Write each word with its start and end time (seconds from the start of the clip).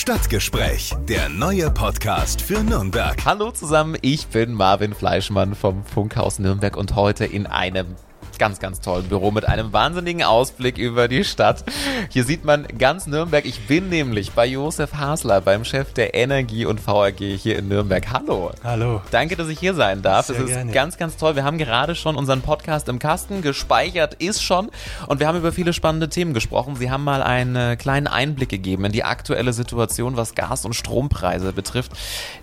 Stadtgespräch, 0.00 0.94
der 1.10 1.28
neue 1.28 1.70
Podcast 1.70 2.40
für 2.40 2.62
Nürnberg. 2.62 3.22
Hallo 3.26 3.50
zusammen, 3.50 3.98
ich 4.00 4.28
bin 4.28 4.54
Marvin 4.54 4.94
Fleischmann 4.94 5.54
vom 5.54 5.84
Funkhaus 5.84 6.38
Nürnberg 6.38 6.78
und 6.78 6.96
heute 6.96 7.26
in 7.26 7.46
einem 7.46 7.96
ganz, 8.40 8.58
ganz 8.58 8.80
tollen 8.80 9.06
Büro 9.06 9.30
mit 9.30 9.46
einem 9.46 9.74
wahnsinnigen 9.74 10.22
Ausblick 10.22 10.78
über 10.78 11.08
die 11.08 11.24
Stadt. 11.24 11.62
Hier 12.08 12.24
sieht 12.24 12.42
man 12.42 12.66
ganz 12.78 13.06
Nürnberg. 13.06 13.44
Ich 13.44 13.66
bin 13.66 13.90
nämlich 13.90 14.32
bei 14.32 14.46
Josef 14.46 14.94
Hasler, 14.94 15.42
beim 15.42 15.62
Chef 15.62 15.92
der 15.92 16.14
Energie 16.14 16.64
und 16.64 16.86
VAG 16.86 17.18
hier 17.18 17.58
in 17.58 17.68
Nürnberg. 17.68 18.10
Hallo. 18.10 18.52
Hallo. 18.64 19.02
Danke, 19.10 19.36
dass 19.36 19.48
ich 19.48 19.58
hier 19.58 19.74
sein 19.74 20.00
darf. 20.00 20.24
Sehr 20.24 20.36
es 20.36 20.42
ist 20.44 20.48
gerne. 20.48 20.72
ganz, 20.72 20.96
ganz 20.96 21.18
toll. 21.18 21.36
Wir 21.36 21.44
haben 21.44 21.58
gerade 21.58 21.94
schon 21.94 22.16
unseren 22.16 22.40
Podcast 22.40 22.88
im 22.88 22.98
Kasten 22.98 23.42
gespeichert, 23.42 24.14
ist 24.14 24.42
schon. 24.42 24.70
Und 25.06 25.20
wir 25.20 25.28
haben 25.28 25.36
über 25.36 25.52
viele 25.52 25.74
spannende 25.74 26.08
Themen 26.08 26.32
gesprochen. 26.32 26.76
Sie 26.76 26.90
haben 26.90 27.04
mal 27.04 27.22
einen 27.22 27.56
äh, 27.56 27.76
kleinen 27.76 28.06
Einblick 28.06 28.48
gegeben 28.48 28.86
in 28.86 28.92
die 28.92 29.04
aktuelle 29.04 29.52
Situation, 29.52 30.16
was 30.16 30.34
Gas- 30.34 30.64
und 30.64 30.72
Strompreise 30.72 31.52
betrifft. 31.52 31.92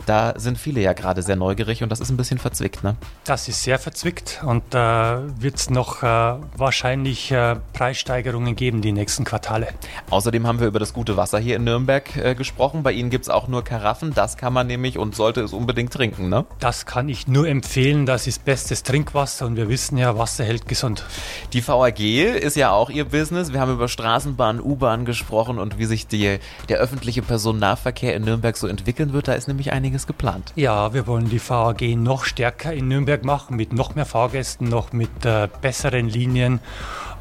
Da 0.06 0.36
sind 0.38 0.60
viele 0.60 0.80
ja 0.80 0.94
gerade 0.94 1.24
sehr 1.24 1.38
neugierig 1.38 1.82
und 1.82 1.92
das 1.92 2.00
ist 2.02 2.12
ein 2.12 2.18
bisschen 2.18 2.38
verzwickt, 2.38 2.84
ne? 2.84 2.96
Das 3.24 3.48
ist 3.48 3.64
sehr 3.64 3.80
verzwickt 3.80 4.44
und 4.46 4.64
da 4.70 5.24
wird 5.40 5.56
es 5.56 5.72
noch 5.72 5.87
äh, 6.04 6.06
wahrscheinlich 6.06 7.32
äh, 7.32 7.56
Preissteigerungen 7.74 8.56
geben 8.56 8.82
die 8.82 8.92
nächsten 8.92 9.24
Quartale. 9.24 9.68
Außerdem 10.10 10.46
haben 10.46 10.60
wir 10.60 10.68
über 10.68 10.80
das 10.80 10.94
gute 10.94 11.18
Wasser 11.18 11.40
hier 11.40 11.56
in 11.56 11.64
Nürnberg 11.64 12.16
äh, 12.18 12.36
gesprochen. 12.36 12.84
Bei 12.84 12.92
Ihnen 12.92 13.10
gibt 13.10 13.24
es 13.24 13.30
auch 13.30 13.48
nur 13.48 13.64
Karaffen. 13.64 14.14
Das 14.14 14.38
kann 14.38 14.54
man 14.54 14.68
nämlich 14.68 14.98
und 14.98 15.16
sollte 15.16 15.42
es 15.42 15.54
unbedingt 15.54 15.94
trinken, 15.94 16.30
ne? 16.30 16.46
Das 16.60 16.86
kann 16.86 17.10
ich 17.10 17.28
nur 17.28 17.48
empfehlen. 17.48 18.06
Das 18.06 18.28
ist 18.28 18.46
bestes 18.46 18.84
Trinkwasser 18.84 19.46
und 19.46 19.56
wir 19.56 19.70
wissen 19.70 19.98
ja, 19.98 20.18
Wasser 20.18 20.44
hält 20.44 20.68
gesund. 20.68 21.06
Die 21.54 21.66
VAG 21.66 22.00
ist 22.00 22.56
ja 22.56 22.72
auch 22.72 22.90
Ihr 22.90 23.06
Business. 23.06 23.54
Wir 23.54 23.60
haben 23.60 23.74
über 23.74 23.88
Straßenbahn, 23.88 24.62
U-Bahn 24.62 25.06
gesprochen 25.06 25.60
und 25.60 25.80
wie 25.80 25.86
sich 25.86 26.08
die, 26.08 26.40
der 26.70 26.78
öffentliche 26.78 27.22
Personennahverkehr 27.22 28.16
in 28.16 28.24
Nürnberg 28.24 28.58
so 28.58 28.68
entwickeln 28.68 29.14
wird. 29.14 29.28
Da 29.28 29.34
ist 29.34 29.48
nämlich 29.48 29.72
einiges 29.72 30.06
geplant. 30.06 30.54
Ja, 30.56 30.94
wir 30.94 31.08
wollen 31.08 31.30
die 31.30 31.40
VAG 31.40 31.82
noch 31.96 32.26
stärker 32.26 32.74
in 32.74 32.88
Nürnberg 32.88 33.24
machen, 33.24 33.56
mit 33.56 33.74
noch 33.74 33.96
mehr 33.96 34.06
Fahrgästen, 34.06 34.68
noch 34.70 34.94
mit 34.94 35.26
äh, 35.26 35.48
besseren 35.62 35.77
Linien 36.08 36.60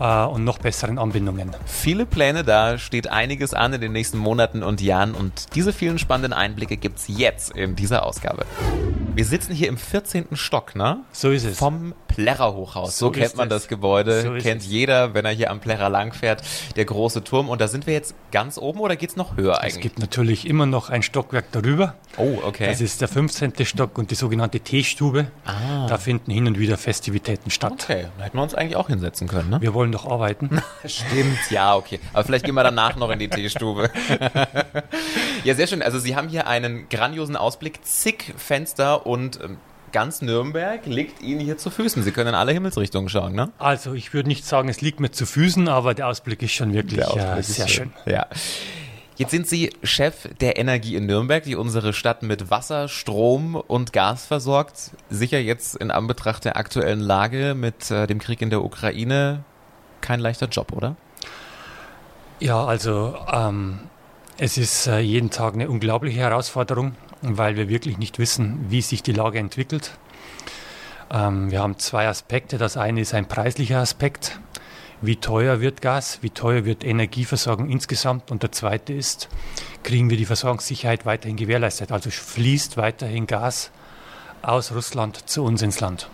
äh, 0.01 0.25
und 0.25 0.45
noch 0.45 0.59
besseren 0.59 0.99
Anbindungen. 0.99 1.55
Viele 1.67 2.07
Pläne, 2.07 2.45
da 2.45 2.79
steht 2.79 3.09
einiges 3.09 3.55
an 3.55 3.73
in 3.73 3.81
den 3.81 3.93
nächsten 3.93 4.19
Monaten 4.19 4.62
und 4.62 4.81
Jahren 4.81 5.15
und 5.15 5.55
diese 5.55 5.73
vielen 5.73 5.99
spannenden 5.99 6.33
Einblicke 6.33 6.77
gibt 6.77 6.99
es 6.99 7.09
jetzt 7.09 7.51
in 7.53 7.77
dieser 7.77 8.05
Ausgabe. 8.05 8.47
Wir 9.15 9.25
sitzen 9.25 9.55
hier 9.55 9.69
im 9.69 9.79
14. 9.79 10.37
Stock, 10.37 10.77
ne? 10.77 10.99
So 11.12 11.31
ist 11.31 11.45
es. 11.45 11.59
Vom 11.59 11.95
Plärrer 12.17 12.55
Hochhaus. 12.55 12.97
So, 12.98 13.06
So 13.06 13.12
kennt 13.12 13.36
man 13.36 13.48
es. 13.48 13.55
das 13.55 13.69
Gebäude, 13.69 14.22
So 14.22 14.33
kennt 14.42 14.62
es. 14.62 14.67
jeder, 14.69 15.12
wenn 15.14 15.25
er 15.27 15.33
hier 15.33 15.50
am 15.50 15.61
Plärrer 15.61 15.91
langfährt, 15.91 16.42
der 16.75 16.84
große 16.86 17.22
Turm. 17.22 17.48
Und 17.50 17.61
da 17.61 17.69
sind 17.69 17.86
wir 17.86 17.92
jetzt 17.95 18.14
ganz 18.33 18.56
oben 18.59 18.81
oder 18.81 18.97
geht's 18.97 19.17
noch 19.17 19.36
höher 19.36 19.53
Es 19.55 19.59
eigentlich? 19.61 19.81
gibt 19.83 19.98
natürlich 19.98 20.47
immer 20.48 20.64
noch 20.67 20.89
ein 20.91 21.03
Stockwerk 21.03 21.53
darüber. 21.53 21.94
oh, 22.17 22.39
okay. 22.42 22.67
Das 22.69 22.81
ist 22.81 23.00
der 23.03 23.09
15. 23.09 23.53
Stock 23.67 23.98
und 23.98 24.11
die 24.11 24.14
sogenannte 24.14 24.61
Teestube. 24.61 25.27
Ah. 25.44 25.87
Da 25.87 25.98
finden 25.98 26.31
hin 26.31 26.47
und 26.47 26.59
wieder 26.59 26.78
Festivitäten 26.78 27.50
statt. 27.50 27.72
Okay, 27.84 28.06
da 28.19 28.25
hätten 28.25 28.39
wir 28.39 28.42
uns 28.42 28.55
eigentlich 28.55 28.77
auch 28.77 28.89
hinsetzen 28.89 29.28
können, 29.28 29.50
ne? 29.50 29.61
Wir 29.61 29.75
wollen 29.75 29.92
doch 29.92 30.06
arbeiten. 30.11 30.62
Stimmt, 30.87 31.50
ja, 31.50 31.75
okay. 31.77 32.00
Aber 32.14 32.25
vielleicht 32.25 32.47
gehen 32.47 32.55
wir 32.55 32.62
danach 32.64 32.97
noch 32.97 33.11
in 33.11 33.19
die 33.19 33.28
Teestube. 33.28 33.91
ja, 35.44 35.55
sehr 35.55 35.67
schön. 35.67 35.83
Also 35.83 35.98
Sie 35.98 36.17
haben 36.17 36.28
hier 36.28 36.47
einen 36.47 36.89
grandiosen 36.89 37.37
Ausblick, 37.37 37.81
zig 37.84 38.33
Fenster 38.37 39.06
und 39.06 39.39
ähm, 39.42 39.59
ganz 39.92 40.23
Nürnberg 40.23 40.84
liegt 40.87 41.23
Ihnen 41.23 41.41
hier 41.41 41.59
zu 41.59 41.70
Füßen. 41.70 42.03
Sie 42.03 42.12
können 42.12 42.31
in 42.31 42.34
alle 42.34 42.53
Himmelsrichtungen 42.53 43.09
schauen, 43.09 43.34
ne? 43.34 43.51
Also 43.59 43.95
ich 43.95 44.12
würde 44.12 44.28
nicht 44.28 44.45
sagen, 44.45 44.69
es 44.69 44.81
liegt 44.81 45.01
mir 45.01 45.11
zu 45.11 45.27
Füßen, 45.27 45.69
aber 45.69 45.95
der 45.95 46.09
Ausblick 46.09 46.43
ist 46.43 46.53
schon 46.53 46.73
wirklich 46.73 47.01
äh, 47.01 47.41
ist 47.41 47.55
sehr 47.55 47.69
schön. 47.69 47.93
Ja. 48.05 48.27
Jetzt 49.17 49.31
sind 49.31 49.48
Sie 49.48 49.70
Chef 49.83 50.28
der 50.41 50.59
Energie 50.59 50.95
in 50.95 51.06
Nürnberg, 51.06 51.43
die 51.43 51.56
unsere 51.56 51.95
Stadt 51.95 52.23
mit 52.23 52.51
Wasser, 52.51 52.87
Strom 52.89 53.55
und 53.55 53.95
Gas 53.95 54.27
versorgt. 54.27 54.91
Sicher 55.09 55.39
jetzt 55.39 55.77
in 55.77 55.91
Anbetracht 55.91 56.44
der 56.44 56.59
aktuellen 56.59 57.00
Lage 57.00 57.55
mit 57.55 57.91
äh, 57.91 58.06
dem 58.06 58.19
Krieg 58.19 58.43
in 58.43 58.50
der 58.50 58.62
Ukraine 58.62 59.43
kein 60.03 60.21
leichter 60.21 60.49
Job, 60.49 60.72
oder? 60.72 60.97
Ja, 62.41 62.66
also 62.66 63.16
ähm, 63.33 63.81
es 64.37 64.59
ist 64.59 64.87
äh, 64.87 64.99
jeden 64.99 65.31
Tag 65.31 65.55
eine 65.55 65.71
unglaubliche 65.71 66.21
Herausforderung, 66.21 66.94
weil 67.22 67.56
wir 67.56 67.69
wirklich 67.69 67.99
nicht 67.99 68.19
wissen, 68.19 68.66
wie 68.69 68.82
sich 68.82 69.03
die 69.03 69.12
Lage 69.12 69.38
entwickelt. 69.38 69.93
Ähm, 71.10 71.50
wir 71.50 71.60
haben 71.60 71.78
zwei 71.78 72.09
Aspekte. 72.09 72.59
Das 72.59 72.77
eine 72.77 73.00
ist 73.00 73.15
ein 73.15 73.27
preislicher 73.27 73.78
Aspekt. 73.78 74.38
Wie 75.03 75.16
teuer 75.16 75.60
wird 75.60 75.82
Gas? 75.82 76.19
Wie 76.22 76.31
teuer 76.31 76.65
wird 76.65 76.82
Energieversorgung 76.84 77.69
insgesamt? 77.69 78.31
Und 78.31 78.43
der 78.43 78.53
zweite 78.53 78.93
ist, 78.93 79.28
kriegen 79.82 80.09
wir 80.09 80.16
die 80.16 80.25
Versorgungssicherheit 80.25 81.04
weiterhin 81.04 81.37
gewährleistet? 81.37 81.93
Also 81.93 82.10
fließt 82.10 82.77
weiterhin 82.77 83.27
Gas 83.27 83.71
aus 84.43 84.72
Russland 84.72 85.28
zu 85.28 85.44
uns 85.44 85.60
ins 85.60 85.81
Land. 85.81 86.09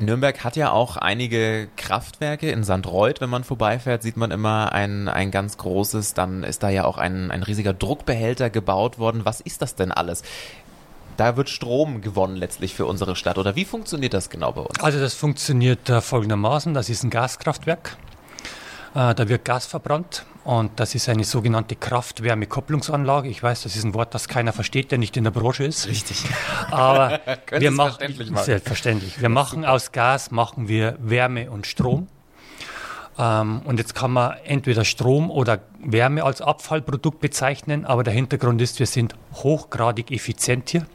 Nürnberg 0.00 0.44
hat 0.44 0.56
ja 0.56 0.70
auch 0.70 0.96
einige 0.96 1.68
Kraftwerke. 1.76 2.50
In 2.50 2.64
St. 2.64 2.86
Reuth, 2.86 3.20
wenn 3.20 3.30
man 3.30 3.44
vorbeifährt, 3.44 4.02
sieht 4.02 4.16
man 4.16 4.30
immer 4.30 4.72
ein, 4.72 5.08
ein 5.08 5.30
ganz 5.30 5.58
großes. 5.58 6.14
Dann 6.14 6.44
ist 6.44 6.62
da 6.62 6.68
ja 6.68 6.84
auch 6.84 6.98
ein, 6.98 7.30
ein 7.30 7.42
riesiger 7.42 7.72
Druckbehälter 7.72 8.50
gebaut 8.50 8.98
worden. 8.98 9.24
Was 9.24 9.40
ist 9.40 9.62
das 9.62 9.74
denn 9.74 9.92
alles? 9.92 10.22
Da 11.16 11.36
wird 11.36 11.48
Strom 11.48 12.00
gewonnen 12.00 12.36
letztlich 12.36 12.74
für 12.74 12.86
unsere 12.86 13.16
Stadt. 13.16 13.38
Oder 13.38 13.56
wie 13.56 13.64
funktioniert 13.64 14.14
das 14.14 14.30
genau 14.30 14.52
bei 14.52 14.60
uns? 14.60 14.80
Also 14.80 15.00
das 15.00 15.14
funktioniert 15.14 15.88
folgendermaßen. 15.88 16.74
Das 16.74 16.88
ist 16.88 17.02
ein 17.02 17.10
Gaskraftwerk. 17.10 17.96
Äh, 18.94 19.14
da 19.14 19.28
wird 19.28 19.44
Gas 19.44 19.66
verbrannt 19.66 20.24
und 20.44 20.80
das 20.80 20.94
ist 20.94 21.08
eine 21.08 21.24
sogenannte 21.24 21.76
Kraft-Wärme-Kopplungsanlage. 21.76 23.28
Ich 23.28 23.42
weiß, 23.42 23.62
das 23.62 23.76
ist 23.76 23.84
ein 23.84 23.94
Wort, 23.94 24.14
das 24.14 24.28
keiner 24.28 24.52
versteht, 24.52 24.90
der 24.90 24.98
nicht 24.98 25.16
in 25.16 25.24
der 25.24 25.30
Branche 25.30 25.64
ist. 25.64 25.86
Richtig. 25.88 26.24
Aber 26.70 27.20
wir 27.50 27.70
machen 27.70 27.90
verständlich 27.90 28.30
machen? 28.30 28.44
selbstverständlich. 28.44 29.20
Wir 29.20 29.28
machen 29.28 29.64
aus 29.64 29.92
Gas 29.92 30.30
machen 30.30 30.68
wir 30.68 30.96
Wärme 31.00 31.50
und 31.50 31.66
Strom. 31.66 32.08
Ähm, 33.18 33.62
und 33.64 33.78
jetzt 33.78 33.94
kann 33.94 34.12
man 34.12 34.36
entweder 34.44 34.84
Strom 34.84 35.30
oder 35.30 35.60
Wärme 35.80 36.22
als 36.24 36.40
Abfallprodukt 36.40 37.20
bezeichnen, 37.20 37.84
aber 37.84 38.04
der 38.04 38.14
Hintergrund 38.14 38.62
ist, 38.62 38.78
wir 38.78 38.86
sind 38.86 39.14
hochgradig 39.34 40.10
effizient 40.10 40.70
hier. 40.70 40.86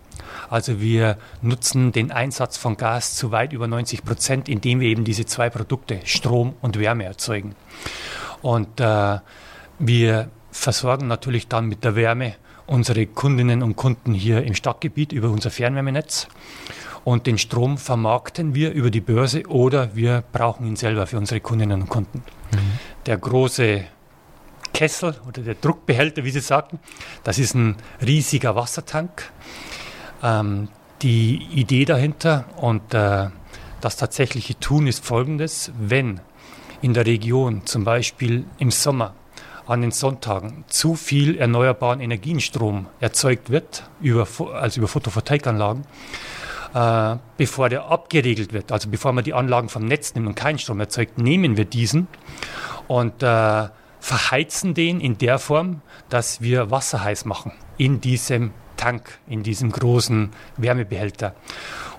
Also 0.49 0.79
wir 0.81 1.17
nutzen 1.41 1.91
den 1.91 2.11
Einsatz 2.11 2.57
von 2.57 2.77
Gas 2.77 3.15
zu 3.15 3.31
weit 3.31 3.53
über 3.53 3.67
90 3.67 4.03
Prozent, 4.03 4.49
indem 4.49 4.79
wir 4.79 4.89
eben 4.89 5.03
diese 5.03 5.25
zwei 5.25 5.49
Produkte, 5.49 5.99
Strom 6.05 6.53
und 6.61 6.79
Wärme, 6.79 7.05
erzeugen. 7.05 7.55
Und 8.41 8.79
äh, 8.79 9.19
wir 9.79 10.29
versorgen 10.51 11.07
natürlich 11.07 11.47
dann 11.47 11.67
mit 11.67 11.83
der 11.83 11.95
Wärme 11.95 12.35
unsere 12.65 13.05
Kundinnen 13.05 13.63
und 13.63 13.75
Kunden 13.75 14.13
hier 14.13 14.43
im 14.43 14.55
Stadtgebiet 14.55 15.11
über 15.11 15.29
unser 15.29 15.49
Fernwärmenetz. 15.51 16.27
Und 17.03 17.27
den 17.27 17.37
Strom 17.37 17.77
vermarkten 17.77 18.55
wir 18.55 18.71
über 18.71 18.89
die 18.89 19.01
Börse 19.01 19.43
oder 19.47 19.95
wir 19.95 20.23
brauchen 20.31 20.65
ihn 20.65 20.77
selber 20.77 21.05
für 21.05 21.17
unsere 21.17 21.41
Kundinnen 21.41 21.81
und 21.81 21.89
Kunden. 21.89 22.23
Der 23.05 23.17
große 23.17 23.83
Kessel 24.73 25.15
oder 25.27 25.41
der 25.41 25.55
Druckbehälter, 25.55 26.23
wie 26.23 26.31
Sie 26.31 26.39
sagten, 26.39 26.79
das 27.23 27.39
ist 27.39 27.55
ein 27.55 27.75
riesiger 28.01 28.55
Wassertank. 28.55 29.31
Ähm, 30.23 30.69
die 31.01 31.47
Idee 31.53 31.85
dahinter 31.85 32.45
und 32.55 32.93
äh, 32.93 33.27
das 33.81 33.97
tatsächliche 33.97 34.57
Tun 34.59 34.87
ist 34.87 35.03
folgendes. 35.03 35.71
Wenn 35.77 36.21
in 36.81 36.93
der 36.93 37.05
Region 37.05 37.65
zum 37.65 37.83
Beispiel 37.83 38.45
im 38.57 38.71
Sommer 38.71 39.13
an 39.67 39.81
den 39.81 39.91
Sonntagen 39.91 40.63
zu 40.67 40.95
viel 40.95 41.37
erneuerbaren 41.37 41.99
Energienstrom 41.99 42.87
erzeugt 42.99 43.49
wird, 43.49 43.89
über, 44.01 44.27
also 44.53 44.79
über 44.79 44.87
Photovoltaikanlagen, 44.87 45.85
äh, 46.73 47.17
bevor 47.37 47.69
der 47.69 47.85
abgeregelt 47.85 48.53
wird, 48.53 48.71
also 48.71 48.89
bevor 48.89 49.13
man 49.13 49.23
die 49.23 49.33
Anlagen 49.33 49.69
vom 49.69 49.85
Netz 49.85 50.15
nimmt 50.15 50.27
und 50.27 50.35
keinen 50.35 50.59
Strom 50.59 50.79
erzeugt, 50.79 51.17
nehmen 51.17 51.57
wir 51.57 51.65
diesen 51.65 52.07
und 52.87 53.23
äh, 53.23 53.67
verheizen 53.99 54.73
den 54.73 54.99
in 54.99 55.17
der 55.17 55.39
Form, 55.39 55.81
dass 56.09 56.41
wir 56.41 56.71
Wasser 56.71 57.03
heiß 57.03 57.25
machen 57.25 57.53
in 57.77 58.01
diesem 58.01 58.51
Tank, 58.77 59.19
in 59.27 59.43
diesem 59.43 59.71
großen 59.71 60.31
Wärmebehälter. 60.57 61.35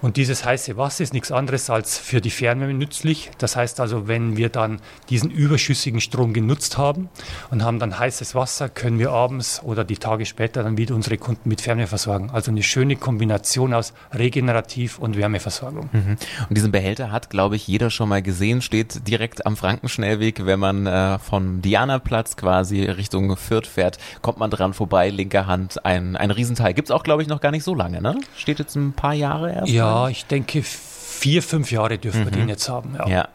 Und 0.04 0.18
dieses 0.18 0.44
heiße 0.44 0.76
Wasser 0.76 1.02
ist 1.02 1.14
nichts 1.14 1.32
anderes 1.32 1.70
als 1.70 1.96
für 1.96 2.20
die 2.20 2.28
Fernwärme 2.28 2.74
nützlich. 2.74 3.30
Das 3.38 3.56
heißt 3.56 3.80
also, 3.80 4.06
wenn 4.06 4.36
wir 4.36 4.50
dann 4.50 4.80
diesen 5.08 5.30
überschüssigen 5.30 6.02
Strom 6.02 6.34
genutzt 6.34 6.76
haben 6.76 7.08
und 7.50 7.64
haben 7.64 7.78
dann 7.78 7.98
heißes 7.98 8.34
Wasser, 8.34 8.68
können 8.68 8.98
wir 8.98 9.12
abends 9.12 9.62
oder 9.62 9.82
die 9.82 9.96
Tage 9.96 10.26
später 10.26 10.62
dann 10.62 10.76
wieder 10.76 10.94
unsere 10.94 11.16
Kunden 11.16 11.48
mit 11.48 11.62
Fernwärme 11.62 11.86
versorgen. 11.86 12.28
Also 12.30 12.50
eine 12.50 12.62
schöne 12.62 12.96
Kombination 12.96 13.72
aus 13.72 13.94
Regenerativ- 14.12 14.98
und 14.98 15.16
Wärmeversorgung. 15.16 15.88
Und 15.94 16.18
diesen 16.50 16.70
Behälter 16.70 17.10
hat, 17.10 17.30
glaube 17.30 17.56
ich, 17.56 17.66
jeder 17.66 17.88
schon 17.88 18.10
mal 18.10 18.20
gesehen, 18.20 18.60
steht 18.60 19.08
direkt 19.08 19.46
am 19.46 19.56
Frankenschnellweg, 19.56 20.44
wenn 20.44 20.60
man 20.60 20.86
äh, 20.86 21.18
vom 21.18 21.62
Dianaplatz 21.62 22.36
quasi 22.36 22.82
Richtung 22.84 23.34
Fürth 23.38 23.66
fährt, 23.66 23.96
kommt 24.20 24.36
man 24.36 24.50
dran 24.50 24.74
vorbei, 24.74 25.08
linker 25.08 25.46
Hand, 25.46 25.86
ein, 25.86 26.14
ein 26.14 26.30
Riesenteil. 26.30 26.74
Gibt's 26.74 26.90
auch, 26.90 27.04
glaube 27.04 27.22
ich, 27.22 27.28
noch 27.28 27.40
gar 27.40 27.52
nicht 27.52 27.64
so 27.64 27.74
lange, 27.74 28.02
ne? 28.02 28.20
Steht 28.36 28.58
jetzt 28.58 28.76
ein 28.76 28.92
paar 28.92 29.14
Jahre 29.14 29.50
erst. 29.50 29.72
Ja, 29.72 29.93
ich 30.08 30.26
denke, 30.26 30.62
vier, 30.62 31.42
fünf 31.42 31.70
Jahre 31.70 31.98
dürfen 31.98 32.24
wir 32.24 32.30
den 32.32 32.48
jetzt 32.48 32.68
haben. 32.68 32.94
Ja. 32.98 33.08
Ja. 33.08 33.28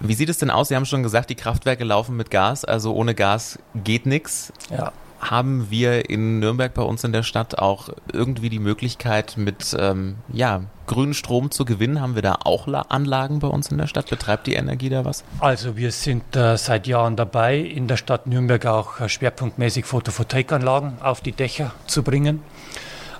Wie 0.00 0.14
sieht 0.14 0.28
es 0.28 0.38
denn 0.38 0.50
aus? 0.50 0.68
Sie 0.68 0.76
haben 0.76 0.86
schon 0.86 1.02
gesagt, 1.02 1.30
die 1.30 1.34
Kraftwerke 1.34 1.84
laufen 1.84 2.16
mit 2.16 2.30
Gas, 2.30 2.64
also 2.64 2.94
ohne 2.94 3.14
Gas 3.14 3.58
geht 3.74 4.06
nichts. 4.06 4.52
Ja. 4.70 4.92
haben 5.30 5.70
wir 5.70 6.10
in 6.10 6.38
Nürnberg 6.38 6.74
bei 6.74 6.82
uns 6.82 7.02
in 7.04 7.12
der 7.12 7.22
Stadt 7.22 7.58
auch 7.58 7.88
irgendwie 8.12 8.50
die 8.50 8.58
Möglichkeit 8.58 9.36
mit 9.36 9.74
ähm, 9.78 10.16
ja, 10.32 10.62
grünen 10.86 11.14
Strom 11.14 11.50
zu 11.50 11.64
gewinnen? 11.64 12.00
Haben 12.00 12.14
wir 12.14 12.22
da 12.22 12.38
auch 12.44 12.68
Anlagen 12.68 13.38
bei 13.38 13.48
uns 13.48 13.70
in 13.70 13.78
der 13.78 13.86
Stadt? 13.86 14.10
Betreibt 14.10 14.46
die 14.46 14.54
Energie 14.54 14.90
da 14.90 15.04
was? 15.04 15.24
Also 15.40 15.76
wir 15.76 15.92
sind 15.92 16.36
äh, 16.36 16.56
seit 16.58 16.86
Jahren 16.86 17.16
dabei, 17.16 17.58
in 17.58 17.88
der 17.88 17.96
Stadt 17.96 18.26
Nürnberg 18.26 18.66
auch 18.66 19.00
äh, 19.00 19.08
schwerpunktmäßig 19.08 19.86
Photovoltaikanlagen 19.86 21.00
auf 21.00 21.20
die 21.20 21.32
Dächer 21.32 21.72
zu 21.86 22.02
bringen. 22.02 22.42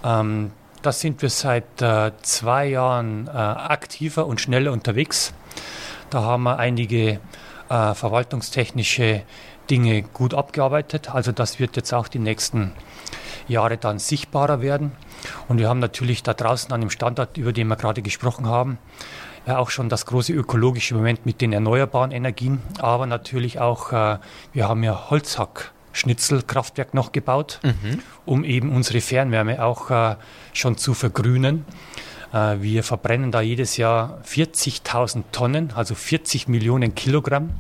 Ähm, 0.05 0.50
da 0.84 0.92
sind 0.92 1.22
wir 1.22 1.31
seit 1.31 1.81
äh, 1.81 2.12
zwei 2.22 2.66
Jahren 2.66 3.26
äh, 3.26 3.31
aktiver 3.31 4.26
und 4.26 4.40
schneller 4.40 4.70
unterwegs. 4.70 5.32
Da 6.10 6.22
haben 6.22 6.42
wir 6.42 6.58
einige 6.58 7.20
äh, 7.70 7.94
verwaltungstechnische 7.94 9.22
Dinge 9.70 10.02
gut 10.02 10.34
abgearbeitet. 10.34 11.14
Also 11.14 11.32
das 11.32 11.58
wird 11.58 11.76
jetzt 11.76 11.94
auch 11.94 12.08
die 12.08 12.19
nächsten 12.19 12.72
Jahre 13.48 13.78
dann 13.78 13.98
sichtbarer 13.98 14.60
werden. 14.60 14.92
Und 15.48 15.58
wir 15.58 15.70
haben 15.70 15.81
natürlich 15.81 16.22
da 16.22 16.34
draußen 16.34 16.70
an 16.72 16.82
dem 16.82 16.90
Standort, 16.90 17.38
über 17.38 17.54
den 17.54 17.69
wir 17.69 17.76
gerade 17.76 18.02
gesprochen 18.02 18.46
haben, 18.46 18.78
ja 19.46 19.58
auch 19.58 19.70
schon 19.70 19.88
das 19.88 20.04
große 20.04 20.32
ökologische 20.34 20.94
Moment 20.94 21.25
mit 21.25 21.40
den 21.40 21.52
erneuerbaren 21.52 22.10
Energien, 22.10 22.60
aber 22.78 23.06
natürlich 23.06 23.58
auch, 23.58 23.92
äh, 23.92 24.19
wir 24.52 24.69
haben 24.69 24.82
ja 24.82 25.10
Holzhack-Schnitzelkraftwerk 25.94 26.94
noch 26.94 27.12
gebaut, 27.12 27.61
mhm. 27.62 28.00
um 28.25 28.44
eben 28.44 28.75
unsere 28.75 29.00
Fernwärme 29.00 29.64
auch 29.64 29.91
äh, 29.91 30.17
schon 30.52 30.76
zu 30.76 30.94
vergrünen. 30.94 31.64
Äh, 32.32 32.56
wir 32.61 32.82
verbrennen 32.82 33.31
da 33.31 33.41
jedes 33.41 33.76
Jahr 33.76 34.20
40.000 34.26 35.25
Tonnen, 35.32 35.73
also 35.75 35.94
40 35.94 36.49
Millionen 36.49 36.94
Kilogramm 36.94 37.50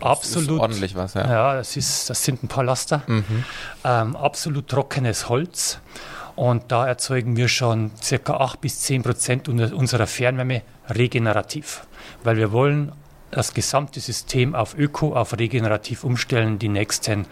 absolut. 0.00 0.48
Das 0.48 0.54
ist 0.54 0.60
ordentlich 0.60 0.96
was, 0.96 1.14
ja. 1.14 1.28
Ja, 1.28 1.54
das, 1.56 1.76
ist, 1.76 2.08
das 2.08 2.24
sind 2.24 2.42
ein 2.42 2.48
paar 2.48 2.64
Laster. 2.64 3.02
Mhm. 3.06 3.44
Ähm, 3.84 4.16
absolut 4.16 4.68
trockenes 4.68 5.28
Holz. 5.28 5.80
Und 6.36 6.72
da 6.72 6.86
erzeugen 6.86 7.36
wir 7.36 7.48
schon 7.48 7.90
ca. 8.24 8.34
8 8.34 8.60
bis 8.62 8.80
10 8.80 9.02
Prozent 9.02 9.48
unserer 9.48 10.06
Fernwärme 10.06 10.62
regenerativ. 10.88 11.86
Weil 12.22 12.38
wir 12.38 12.50
wollen 12.50 12.92
das 13.30 13.54
gesamte 13.54 14.00
System 14.00 14.54
auf 14.54 14.76
Öko, 14.76 15.14
auf 15.14 15.38
regenerativ 15.38 16.04
umstellen 16.04 16.58
die 16.58 16.68
nächsten 16.68 17.26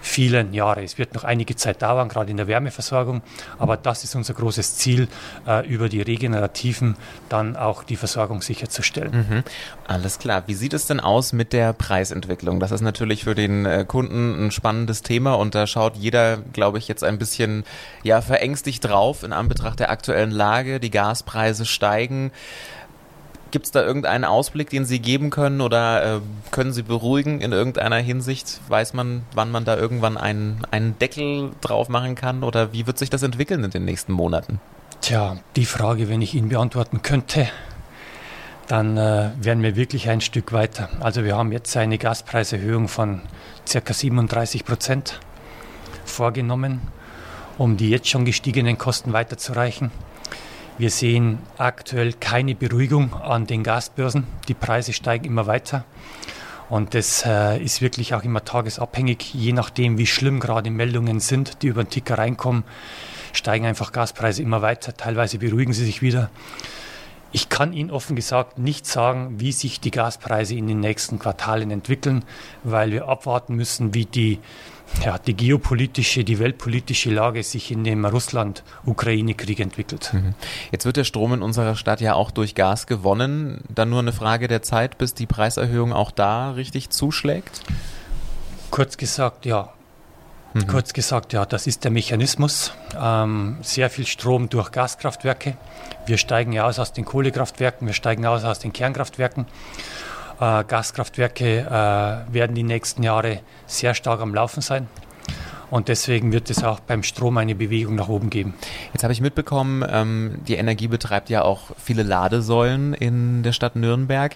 vielen 0.00 0.52
Jahre. 0.52 0.82
Es 0.82 0.98
wird 0.98 1.14
noch 1.14 1.24
einige 1.24 1.56
Zeit 1.56 1.82
dauern, 1.82 2.08
gerade 2.08 2.30
in 2.30 2.36
der 2.36 2.46
Wärmeversorgung, 2.46 3.22
aber 3.58 3.76
das 3.76 4.04
ist 4.04 4.14
unser 4.14 4.34
großes 4.34 4.76
Ziel, 4.76 5.08
äh, 5.46 5.66
über 5.66 5.88
die 5.88 6.00
Regenerativen 6.00 6.96
dann 7.28 7.56
auch 7.56 7.82
die 7.84 7.96
Versorgung 7.96 8.42
sicherzustellen. 8.42 9.26
Mhm. 9.28 9.42
Alles 9.86 10.18
klar. 10.18 10.44
Wie 10.46 10.54
sieht 10.54 10.72
es 10.72 10.86
denn 10.86 11.00
aus 11.00 11.32
mit 11.32 11.52
der 11.52 11.72
Preisentwicklung? 11.72 12.60
Das 12.60 12.70
ist 12.70 12.80
natürlich 12.80 13.24
für 13.24 13.34
den 13.34 13.66
äh, 13.66 13.84
Kunden 13.86 14.46
ein 14.46 14.50
spannendes 14.50 15.02
Thema 15.02 15.34
und 15.34 15.54
da 15.54 15.66
schaut 15.66 15.96
jeder, 15.96 16.38
glaube 16.52 16.78
ich, 16.78 16.88
jetzt 16.88 17.04
ein 17.04 17.18
bisschen 17.18 17.64
ja, 18.02 18.20
verängstigt 18.20 18.84
drauf 18.84 19.22
in 19.22 19.32
Anbetracht 19.32 19.80
der 19.80 19.90
aktuellen 19.90 20.30
Lage. 20.30 20.80
Die 20.80 20.90
Gaspreise 20.90 21.66
steigen. 21.66 22.30
Gibt 23.50 23.66
es 23.66 23.72
da 23.72 23.82
irgendeinen 23.82 24.24
Ausblick, 24.24 24.68
den 24.70 24.84
Sie 24.84 24.98
geben 24.98 25.30
können 25.30 25.60
oder 25.60 26.16
äh, 26.16 26.20
können 26.50 26.72
Sie 26.72 26.82
beruhigen 26.82 27.40
in 27.40 27.52
irgendeiner 27.52 27.96
Hinsicht? 27.96 28.60
Weiß 28.68 28.92
man, 28.92 29.22
wann 29.32 29.50
man 29.50 29.64
da 29.64 29.76
irgendwann 29.76 30.18
einen, 30.18 30.60
einen 30.70 30.98
Deckel 30.98 31.50
drauf 31.62 31.88
machen 31.88 32.14
kann 32.14 32.42
oder 32.42 32.72
wie 32.72 32.86
wird 32.86 32.98
sich 32.98 33.08
das 33.08 33.22
entwickeln 33.22 33.64
in 33.64 33.70
den 33.70 33.84
nächsten 33.86 34.12
Monaten? 34.12 34.60
Tja, 35.00 35.38
die 35.56 35.64
Frage, 35.64 36.08
wenn 36.08 36.20
ich 36.20 36.34
Ihnen 36.34 36.50
beantworten 36.50 37.02
könnte, 37.02 37.48
dann 38.66 38.98
äh, 38.98 39.30
wären 39.40 39.62
wir 39.62 39.76
wirklich 39.76 40.10
ein 40.10 40.20
Stück 40.20 40.52
weiter. 40.52 40.90
Also 41.00 41.24
wir 41.24 41.36
haben 41.36 41.52
jetzt 41.52 41.74
eine 41.76 41.96
Gaspreiserhöhung 41.96 42.88
von 42.88 43.22
ca. 43.70 43.92
37 43.92 44.64
Prozent 44.66 45.20
vorgenommen, 46.04 46.82
um 47.56 47.78
die 47.78 47.88
jetzt 47.88 48.08
schon 48.08 48.26
gestiegenen 48.26 48.76
Kosten 48.76 49.14
weiterzureichen. 49.14 49.90
Wir 50.78 50.90
sehen 50.90 51.40
aktuell 51.56 52.12
keine 52.12 52.54
Beruhigung 52.54 53.12
an 53.12 53.48
den 53.48 53.64
Gasbörsen. 53.64 54.28
Die 54.46 54.54
Preise 54.54 54.92
steigen 54.92 55.24
immer 55.24 55.48
weiter. 55.48 55.84
Und 56.70 56.94
das 56.94 57.24
äh, 57.26 57.60
ist 57.60 57.82
wirklich 57.82 58.14
auch 58.14 58.22
immer 58.22 58.44
tagesabhängig. 58.44 59.34
Je 59.34 59.52
nachdem, 59.52 59.98
wie 59.98 60.06
schlimm 60.06 60.38
gerade 60.38 60.70
Meldungen 60.70 61.18
sind, 61.18 61.62
die 61.62 61.66
über 61.66 61.82
den 61.82 61.90
Ticker 61.90 62.18
reinkommen, 62.18 62.62
steigen 63.32 63.66
einfach 63.66 63.90
Gaspreise 63.90 64.40
immer 64.40 64.62
weiter. 64.62 64.96
Teilweise 64.96 65.38
beruhigen 65.38 65.72
sie 65.72 65.84
sich 65.84 66.00
wieder. 66.00 66.30
Ich 67.32 67.48
kann 67.48 67.72
Ihnen 67.72 67.90
offen 67.90 68.14
gesagt 68.14 68.58
nicht 68.58 68.86
sagen, 68.86 69.40
wie 69.40 69.50
sich 69.50 69.80
die 69.80 69.90
Gaspreise 69.90 70.54
in 70.54 70.68
den 70.68 70.78
nächsten 70.78 71.18
Quartalen 71.18 71.72
entwickeln, 71.72 72.24
weil 72.62 72.92
wir 72.92 73.08
abwarten 73.08 73.56
müssen, 73.56 73.94
wie 73.94 74.06
die 74.06 74.38
ja, 75.04 75.18
die 75.18 75.34
geopolitische, 75.34 76.24
die 76.24 76.38
weltpolitische 76.38 77.10
Lage 77.10 77.42
sich 77.42 77.70
in 77.70 77.84
dem 77.84 78.04
Russland-Ukraine-Krieg 78.04 79.60
entwickelt. 79.60 80.10
Mhm. 80.12 80.34
Jetzt 80.72 80.84
wird 80.84 80.96
der 80.96 81.04
Strom 81.04 81.34
in 81.34 81.42
unserer 81.42 81.76
Stadt 81.76 82.00
ja 82.00 82.14
auch 82.14 82.30
durch 82.30 82.54
Gas 82.54 82.86
gewonnen. 82.86 83.62
Dann 83.68 83.90
nur 83.90 84.00
eine 84.00 84.12
Frage 84.12 84.48
der 84.48 84.62
Zeit, 84.62 84.98
bis 84.98 85.14
die 85.14 85.26
Preiserhöhung 85.26 85.92
auch 85.92 86.10
da 86.10 86.50
richtig 86.52 86.90
zuschlägt? 86.90 87.62
Kurz 88.70 88.96
gesagt, 88.96 89.46
ja. 89.46 89.72
Mhm. 90.54 90.66
Kurz 90.66 90.92
gesagt, 90.92 91.32
ja, 91.32 91.44
das 91.44 91.66
ist 91.66 91.84
der 91.84 91.90
Mechanismus. 91.90 92.72
Ähm, 92.98 93.58
sehr 93.62 93.90
viel 93.90 94.06
Strom 94.06 94.48
durch 94.48 94.72
Gaskraftwerke. 94.72 95.56
Wir 96.06 96.18
steigen 96.18 96.52
ja 96.52 96.66
aus 96.66 96.78
aus 96.78 96.92
den 96.92 97.04
Kohlekraftwerken, 97.04 97.86
wir 97.86 97.94
steigen 97.94 98.26
aus 98.26 98.44
aus 98.44 98.58
den 98.58 98.72
Kernkraftwerken. 98.72 99.46
Äh, 100.40 100.64
Gaskraftwerke 100.64 101.60
äh, 101.60 102.32
werden 102.32 102.54
die 102.54 102.62
nächsten 102.62 103.02
Jahre 103.02 103.40
sehr 103.66 103.94
stark 103.94 104.20
am 104.20 104.34
Laufen 104.34 104.60
sein. 104.60 104.88
Und 105.70 105.88
deswegen 105.88 106.32
wird 106.32 106.48
es 106.48 106.64
auch 106.64 106.80
beim 106.80 107.02
Strom 107.02 107.36
eine 107.36 107.54
Bewegung 107.54 107.94
nach 107.94 108.08
oben 108.08 108.30
geben. 108.30 108.54
Jetzt 108.94 109.02
habe 109.02 109.12
ich 109.12 109.20
mitbekommen, 109.20 109.84
ähm, 109.86 110.38
die 110.48 110.54
Energie 110.54 110.88
betreibt 110.88 111.28
ja 111.28 111.42
auch 111.42 111.72
viele 111.76 112.02
Ladesäulen 112.02 112.94
in 112.94 113.42
der 113.42 113.52
Stadt 113.52 113.76
Nürnberg. 113.76 114.34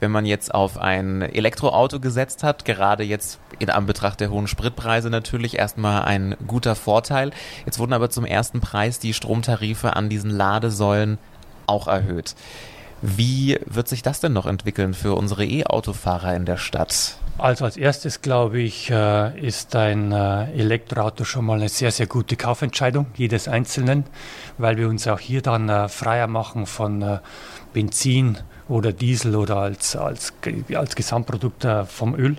Wenn 0.00 0.10
man 0.10 0.26
jetzt 0.26 0.54
auf 0.54 0.76
ein 0.76 1.22
Elektroauto 1.22 2.00
gesetzt 2.00 2.42
hat, 2.42 2.66
gerade 2.66 3.02
jetzt 3.02 3.38
in 3.58 3.70
Anbetracht 3.70 4.20
der 4.20 4.30
hohen 4.30 4.46
Spritpreise 4.46 5.08
natürlich 5.08 5.56
erstmal 5.56 6.02
ein 6.02 6.36
guter 6.46 6.74
Vorteil. 6.74 7.30
Jetzt 7.64 7.78
wurden 7.78 7.94
aber 7.94 8.10
zum 8.10 8.26
ersten 8.26 8.60
Preis 8.60 8.98
die 8.98 9.14
Stromtarife 9.14 9.96
an 9.96 10.10
diesen 10.10 10.30
Ladesäulen 10.30 11.16
auch 11.66 11.88
erhöht. 11.88 12.34
Wie 13.06 13.58
wird 13.66 13.86
sich 13.86 14.00
das 14.00 14.20
denn 14.20 14.32
noch 14.32 14.46
entwickeln 14.46 14.94
für 14.94 15.14
unsere 15.14 15.44
E-Autofahrer 15.44 16.34
in 16.34 16.46
der 16.46 16.56
Stadt? 16.56 17.18
Also 17.36 17.66
als 17.66 17.76
erstes 17.76 18.22
glaube 18.22 18.60
ich, 18.60 18.90
äh, 18.90 19.38
ist 19.46 19.76
ein 19.76 20.10
äh, 20.10 20.50
Elektroauto 20.52 21.24
schon 21.24 21.44
mal 21.44 21.58
eine 21.58 21.68
sehr, 21.68 21.90
sehr 21.90 22.06
gute 22.06 22.36
Kaufentscheidung 22.36 23.04
jedes 23.14 23.46
Einzelnen, 23.46 24.04
weil 24.56 24.78
wir 24.78 24.88
uns 24.88 25.06
auch 25.06 25.20
hier 25.20 25.42
dann 25.42 25.68
äh, 25.68 25.90
freier 25.90 26.28
machen 26.28 26.64
von 26.64 27.20
Benzin 27.74 28.38
oder 28.68 28.94
Diesel 28.94 29.36
oder 29.36 29.58
als, 29.58 29.96
als, 29.96 30.32
als 30.74 30.96
Gesamtprodukt 30.96 31.66
vom 31.86 32.14
Öl. 32.14 32.36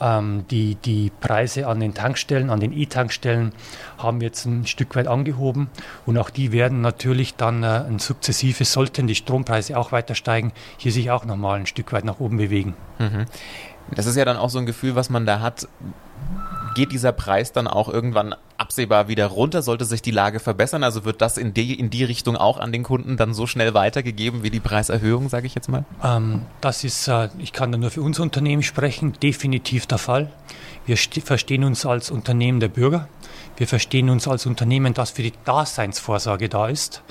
Ähm, 0.00 0.44
die, 0.50 0.76
die 0.76 1.10
Preise 1.20 1.66
an 1.66 1.80
den 1.80 1.94
Tankstellen, 1.94 2.50
an 2.50 2.60
den 2.60 2.72
E-Tankstellen 2.72 3.52
haben 3.98 4.20
wir 4.20 4.28
jetzt 4.28 4.44
ein 4.46 4.66
Stück 4.66 4.94
weit 4.96 5.08
angehoben 5.08 5.68
und 6.06 6.18
auch 6.18 6.30
die 6.30 6.52
werden 6.52 6.80
natürlich 6.80 7.34
dann 7.34 7.62
äh, 7.62 7.84
ein 7.88 7.98
sukzessive, 7.98 8.64
sollten 8.64 9.06
die 9.06 9.14
Strompreise 9.14 9.76
auch 9.76 9.92
weiter 9.92 10.14
steigen, 10.14 10.52
hier 10.76 10.92
sich 10.92 11.10
auch 11.10 11.24
nochmal 11.24 11.58
ein 11.58 11.66
Stück 11.66 11.92
weit 11.92 12.04
nach 12.04 12.20
oben 12.20 12.36
bewegen. 12.36 12.74
Mhm. 12.98 13.24
Das 13.90 14.06
ist 14.06 14.16
ja 14.16 14.24
dann 14.24 14.36
auch 14.36 14.50
so 14.50 14.58
ein 14.58 14.66
Gefühl, 14.66 14.94
was 14.94 15.10
man 15.10 15.24
da 15.26 15.40
hat 15.40 15.66
geht 16.74 16.92
dieser 16.92 17.12
Preis 17.12 17.52
dann 17.52 17.66
auch 17.66 17.88
irgendwann 17.88 18.34
absehbar 18.58 19.08
wieder 19.08 19.26
runter? 19.26 19.62
Sollte 19.62 19.84
sich 19.84 20.02
die 20.02 20.10
Lage 20.10 20.40
verbessern? 20.40 20.82
Also 20.82 21.04
wird 21.04 21.22
das 21.22 21.38
in 21.38 21.54
die, 21.54 21.78
in 21.78 21.90
die 21.90 22.04
Richtung 22.04 22.36
auch 22.36 22.58
an 22.58 22.72
den 22.72 22.82
Kunden 22.82 23.16
dann 23.16 23.32
so 23.32 23.46
schnell 23.46 23.74
weitergegeben 23.74 24.42
wie 24.42 24.50
die 24.50 24.60
Preiserhöhung, 24.60 25.28
sage 25.28 25.46
ich 25.46 25.54
jetzt 25.54 25.68
mal? 25.68 25.84
Ähm, 26.02 26.42
das 26.60 26.84
ist, 26.84 27.08
äh, 27.08 27.28
ich 27.38 27.52
kann 27.52 27.72
da 27.72 27.78
nur 27.78 27.90
für 27.90 28.02
unser 28.02 28.22
Unternehmen 28.22 28.62
sprechen, 28.62 29.14
definitiv 29.22 29.86
der 29.86 29.98
Fall. 29.98 30.30
Wir 30.86 30.96
verstehen 30.96 31.64
uns 31.64 31.84
als 31.84 32.10
Unternehmen 32.10 32.60
der 32.60 32.68
Bürger. 32.68 33.08
Wir 33.58 33.66
verstehen 33.66 34.08
uns 34.08 34.28
als 34.28 34.46
Unternehmen, 34.46 34.94
das 34.94 35.10
für 35.10 35.22
die 35.22 35.32
Daseinsvorsorge 35.44 36.48
da 36.48 36.68
ist. 36.68 37.02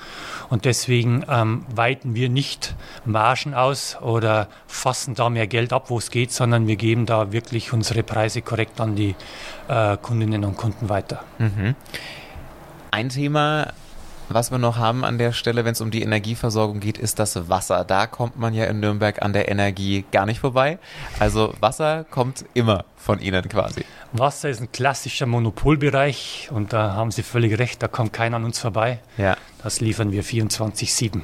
Und 0.49 0.63
deswegen 0.63 1.25
ähm, 1.29 1.65
weiten 1.75 2.15
wir 2.15 2.29
nicht 2.29 2.73
Margen 3.03 3.53
aus 3.53 3.97
oder 4.01 4.47
fassen 4.65 5.13
da 5.13 5.29
mehr 5.29 5.45
Geld 5.45 5.73
ab, 5.73 5.89
wo 5.89 5.97
es 5.97 6.09
geht, 6.09 6.31
sondern 6.31 6.65
wir 6.65 6.77
geben 6.77 7.05
da 7.05 7.33
wirklich 7.33 7.73
unsere 7.73 8.01
Preise 8.01 8.41
korrekt 8.41 8.79
an 8.79 8.95
die 8.95 9.13
äh, 9.67 9.97
Kundinnen 9.97 10.45
und 10.45 10.55
Kunden 10.55 10.87
weiter. 10.87 11.21
Mhm. 11.37 11.75
Ein 12.91 13.09
Thema, 13.09 13.73
was 14.29 14.51
wir 14.51 14.57
noch 14.57 14.77
haben 14.77 15.03
an 15.03 15.17
der 15.17 15.31
Stelle, 15.31 15.65
wenn 15.65 15.71
es 15.73 15.81
um 15.81 15.91
die 15.91 16.01
Energieversorgung 16.01 16.79
geht, 16.79 16.97
ist 16.97 17.19
das 17.19 17.49
Wasser. 17.49 17.83
Da 17.85 18.07
kommt 18.07 18.37
man 18.37 18.53
ja 18.53 18.65
in 18.65 18.79
Nürnberg 18.79 19.21
an 19.21 19.33
der 19.33 19.49
Energie 19.49 20.05
gar 20.11 20.25
nicht 20.25 20.39
vorbei. 20.39 20.79
Also 21.19 21.53
Wasser 21.59 22.05
kommt 22.09 22.45
immer 22.53 22.85
von 22.95 23.19
Ihnen 23.19 23.47
quasi. 23.47 23.85
Wasser 24.13 24.49
ist 24.49 24.61
ein 24.61 24.71
klassischer 24.71 25.25
Monopolbereich 25.25 26.49
und 26.51 26.73
da 26.73 26.93
haben 26.93 27.11
Sie 27.11 27.23
völlig 27.23 27.57
recht, 27.57 27.81
da 27.81 27.87
kommt 27.87 28.13
keiner 28.13 28.37
an 28.37 28.45
uns 28.45 28.59
vorbei. 28.59 28.99
Ja. 29.17 29.37
Das 29.63 29.79
liefern 29.81 30.11
wir 30.11 30.23
24-7. 30.23 31.21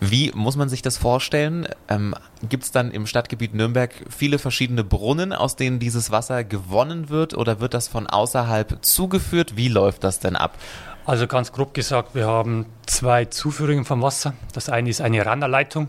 Wie 0.00 0.32
muss 0.34 0.56
man 0.56 0.68
sich 0.68 0.82
das 0.82 0.98
vorstellen? 0.98 1.66
Ähm, 1.88 2.14
Gibt 2.48 2.64
es 2.64 2.72
dann 2.72 2.90
im 2.90 3.06
Stadtgebiet 3.06 3.54
Nürnberg 3.54 3.92
viele 4.10 4.38
verschiedene 4.38 4.84
Brunnen, 4.84 5.32
aus 5.32 5.56
denen 5.56 5.78
dieses 5.78 6.10
Wasser 6.10 6.44
gewonnen 6.44 7.08
wird 7.08 7.34
oder 7.34 7.60
wird 7.60 7.74
das 7.74 7.88
von 7.88 8.06
außerhalb 8.06 8.84
zugeführt? 8.84 9.56
Wie 9.56 9.68
läuft 9.68 10.04
das 10.04 10.18
denn 10.18 10.36
ab? 10.36 10.58
Also 11.06 11.26
ganz 11.26 11.52
grob 11.52 11.74
gesagt, 11.74 12.14
wir 12.14 12.26
haben 12.26 12.64
zwei 12.86 13.26
Zuführungen 13.26 13.84
vom 13.84 14.00
Wasser. 14.00 14.32
Das 14.54 14.70
eine 14.70 14.88
ist 14.88 15.02
eine 15.02 15.26
Rannerleitung 15.26 15.88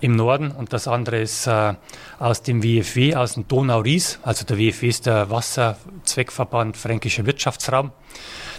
im 0.00 0.14
Norden 0.14 0.52
und 0.52 0.72
das 0.72 0.86
andere 0.86 1.20
ist 1.20 1.48
äh, 1.48 1.74
aus 2.20 2.42
dem 2.42 2.62
WFW, 2.62 3.16
aus 3.16 3.34
dem 3.34 3.48
Donau-Ries. 3.48 4.20
Also 4.22 4.44
der 4.46 4.56
WFW 4.56 4.86
ist 4.86 5.06
der 5.06 5.30
Wasserzweckverband 5.30 6.76
Fränkischer 6.76 7.26
Wirtschaftsraum. 7.26 7.90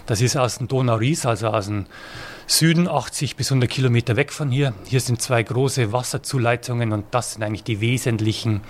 Das 0.04 0.20
ist 0.20 0.36
aus 0.36 0.58
dem 0.58 0.68
Donau-Ries, 0.68 1.24
also 1.24 1.48
aus 1.48 1.66
dem 1.66 1.86
Süden, 2.52 2.86
80 2.86 3.36
bis 3.36 3.50
100 3.50 3.70
Kilometer 3.70 4.16
weg 4.16 4.30
von 4.30 4.50
hier. 4.50 4.74
Hier 4.84 5.00
sind 5.00 5.22
zwei 5.22 5.42
große 5.42 5.90
Wasserzuleitungen 5.90 6.92
und 6.92 7.06
das 7.10 7.32
sind 7.32 7.42
eigentlich 7.42 7.64
die 7.64 7.80
wesentlichen 7.80 8.60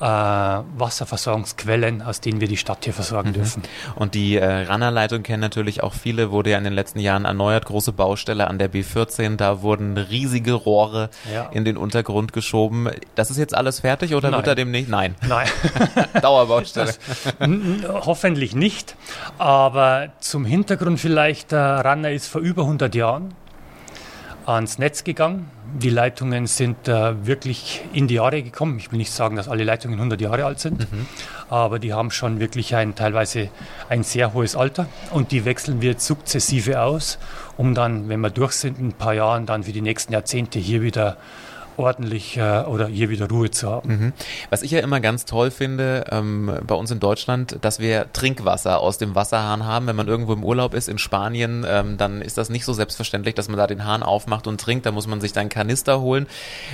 äh, 0.00 0.04
Wasserversorgungsquellen, 0.04 2.00
aus 2.00 2.20
denen 2.20 2.40
wir 2.40 2.46
die 2.46 2.56
Stadt 2.56 2.84
hier 2.84 2.92
versorgen 2.92 3.30
mhm. 3.30 3.34
dürfen. 3.34 3.62
Und 3.96 4.14
die 4.14 4.36
äh, 4.36 4.44
Rannerleitung 4.44 5.24
kennen 5.24 5.40
natürlich 5.40 5.82
auch 5.82 5.94
viele, 5.94 6.30
wurde 6.30 6.50
ja 6.50 6.58
in 6.58 6.64
den 6.64 6.74
letzten 6.74 7.00
Jahren 7.00 7.24
erneuert, 7.24 7.64
große 7.66 7.90
Baustelle 7.90 8.46
an 8.46 8.60
der 8.60 8.72
B14, 8.72 9.34
da 9.34 9.62
wurden 9.62 9.98
riesige 9.98 10.52
Rohre 10.52 11.10
ja. 11.32 11.46
in 11.50 11.64
den 11.64 11.76
Untergrund 11.76 12.32
geschoben. 12.32 12.88
Das 13.16 13.32
ist 13.32 13.38
jetzt 13.38 13.56
alles 13.56 13.80
fertig 13.80 14.14
oder 14.14 14.30
Nein. 14.30 14.38
wird 14.38 14.46
da 14.46 14.54
demnächst? 14.54 14.90
Nein. 14.90 15.16
Nein. 15.26 15.48
Dauerbaustelle. 16.22 16.94
Das, 17.40 17.78
hoffentlich 18.06 18.54
nicht, 18.54 18.94
aber 19.38 20.12
zum 20.20 20.44
Hintergrund 20.44 21.00
vielleicht, 21.00 21.50
der 21.50 21.84
Ranner 21.84 22.12
ist 22.12 22.28
vor 22.28 22.40
über 22.40 22.62
100 22.62 22.94
Jahren 22.94 23.23
ans 24.46 24.78
Netz 24.78 25.04
gegangen. 25.04 25.50
Die 25.76 25.90
Leitungen 25.90 26.46
sind 26.46 26.86
äh, 26.86 27.26
wirklich 27.26 27.82
in 27.92 28.06
die 28.06 28.14
Jahre 28.14 28.42
gekommen. 28.42 28.78
Ich 28.78 28.92
will 28.92 28.98
nicht 28.98 29.10
sagen, 29.10 29.36
dass 29.36 29.48
alle 29.48 29.64
Leitungen 29.64 29.96
100 29.96 30.20
Jahre 30.20 30.44
alt 30.44 30.60
sind, 30.60 30.80
mhm. 30.80 31.06
aber 31.50 31.78
die 31.78 31.92
haben 31.92 32.10
schon 32.10 32.38
wirklich 32.40 32.74
ein 32.76 32.94
teilweise 32.94 33.48
ein 33.88 34.02
sehr 34.02 34.34
hohes 34.34 34.54
Alter 34.56 34.86
und 35.10 35.32
die 35.32 35.44
wechseln 35.44 35.80
wir 35.80 35.98
sukzessive 35.98 36.80
aus, 36.80 37.18
um 37.56 37.74
dann, 37.74 38.08
wenn 38.08 38.20
wir 38.20 38.30
durch 38.30 38.52
sind, 38.52 38.78
in 38.78 38.88
ein 38.88 38.92
paar 38.92 39.14
Jahren 39.14 39.46
dann 39.46 39.64
für 39.64 39.72
die 39.72 39.82
nächsten 39.82 40.12
Jahrzehnte 40.12 40.58
hier 40.58 40.82
wieder 40.82 41.16
ordentlich 41.76 42.36
äh, 42.36 42.60
oder 42.62 42.86
hier 42.86 43.08
wieder 43.08 43.28
Ruhe 43.28 43.50
zu 43.50 43.70
haben. 43.70 43.88
Mhm. 43.88 44.12
Was 44.50 44.62
ich 44.62 44.70
ja 44.70 44.80
immer 44.80 45.00
ganz 45.00 45.24
toll 45.24 45.50
finde 45.50 46.04
ähm, 46.10 46.52
bei 46.66 46.74
uns 46.74 46.90
in 46.90 47.00
Deutschland, 47.00 47.58
dass 47.60 47.78
wir 47.78 48.12
Trinkwasser 48.12 48.80
aus 48.80 48.98
dem 48.98 49.14
Wasserhahn 49.14 49.64
haben. 49.64 49.86
Wenn 49.86 49.96
man 49.96 50.08
irgendwo 50.08 50.32
im 50.32 50.44
Urlaub 50.44 50.74
ist 50.74 50.88
in 50.88 50.98
Spanien, 50.98 51.64
ähm, 51.68 51.96
dann 51.96 52.22
ist 52.22 52.38
das 52.38 52.50
nicht 52.50 52.64
so 52.64 52.72
selbstverständlich, 52.72 53.34
dass 53.34 53.48
man 53.48 53.58
da 53.58 53.66
den 53.66 53.84
Hahn 53.84 54.02
aufmacht 54.02 54.46
und 54.46 54.60
trinkt. 54.60 54.86
Da 54.86 54.92
muss 54.92 55.06
man 55.06 55.20
sich 55.20 55.32
dann 55.32 55.48
Kanister 55.48 56.00
holen. 56.00 56.26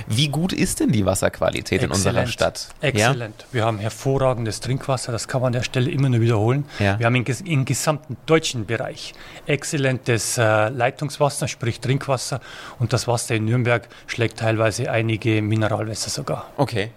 Wie 0.07 0.29
gut 0.29 0.53
ist 0.53 0.79
denn 0.79 0.91
die 0.91 1.05
Wasserqualität 1.05 1.81
Exzellent. 1.81 1.83
in 1.83 1.91
unserer 1.91 2.27
Stadt? 2.27 2.69
Exzellent. 2.81 3.35
Ja? 3.39 3.45
Wir 3.51 3.65
haben 3.65 3.79
hervorragendes 3.79 4.59
Trinkwasser, 4.59 5.11
das 5.11 5.27
kann 5.27 5.41
man 5.41 5.47
an 5.47 5.53
der 5.53 5.63
Stelle 5.63 5.89
immer 5.89 6.09
nur 6.09 6.21
wiederholen. 6.21 6.65
Ja. 6.79 6.99
Wir 6.99 7.05
haben 7.05 7.15
im, 7.15 7.25
im 7.45 7.65
gesamten 7.65 8.17
deutschen 8.25 8.65
Bereich 8.65 9.13
exzellentes 9.45 10.37
äh, 10.37 10.69
Leitungswasser, 10.69 11.47
sprich 11.47 11.79
Trinkwasser. 11.79 12.41
Und 12.79 12.93
das 12.93 13.07
Wasser 13.07 13.35
in 13.35 13.45
Nürnberg 13.45 13.87
schlägt 14.07 14.39
teilweise 14.39 14.90
einige 14.91 15.41
Mineralwässer 15.41 16.09
sogar. 16.09 16.49
Okay. 16.57 16.91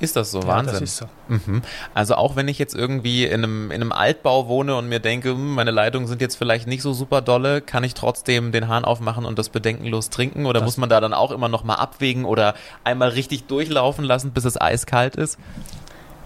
Ist 0.00 0.16
das 0.16 0.32
so? 0.32 0.40
Ja, 0.40 0.48
Wahnsinn. 0.48 0.74
Das 0.74 0.82
ist 0.82 0.96
so. 0.96 1.06
Mhm. 1.28 1.62
Also 1.94 2.16
auch 2.16 2.34
wenn 2.34 2.48
ich 2.48 2.58
jetzt 2.58 2.74
irgendwie 2.74 3.24
in 3.24 3.44
einem, 3.44 3.70
in 3.70 3.80
einem 3.80 3.92
Altbau 3.92 4.48
wohne 4.48 4.74
und 4.76 4.88
mir 4.88 4.98
denke, 4.98 5.30
hm, 5.30 5.54
meine 5.54 5.70
Leitungen 5.70 6.08
sind 6.08 6.20
jetzt 6.20 6.36
vielleicht 6.36 6.66
nicht 6.66 6.82
so 6.82 6.92
super 6.92 7.22
dolle, 7.22 7.60
kann 7.60 7.84
ich 7.84 7.94
trotzdem 7.94 8.50
den 8.50 8.66
Hahn 8.68 8.84
aufmachen 8.84 9.24
und 9.24 9.38
das 9.38 9.50
bedenkenlos 9.50 10.10
trinken? 10.10 10.46
Oder 10.46 10.60
das 10.60 10.66
muss 10.66 10.76
man 10.78 10.88
da 10.88 11.00
dann 11.00 11.14
auch 11.14 11.30
immer 11.30 11.48
noch 11.48 11.62
mal 11.62 11.76
abwägen 11.76 12.24
oder 12.24 12.54
einmal 12.82 13.10
richtig 13.10 13.44
durchlaufen 13.44 14.04
lassen, 14.04 14.32
bis 14.32 14.44
es 14.44 14.60
eiskalt 14.60 15.14
ist? 15.14 15.38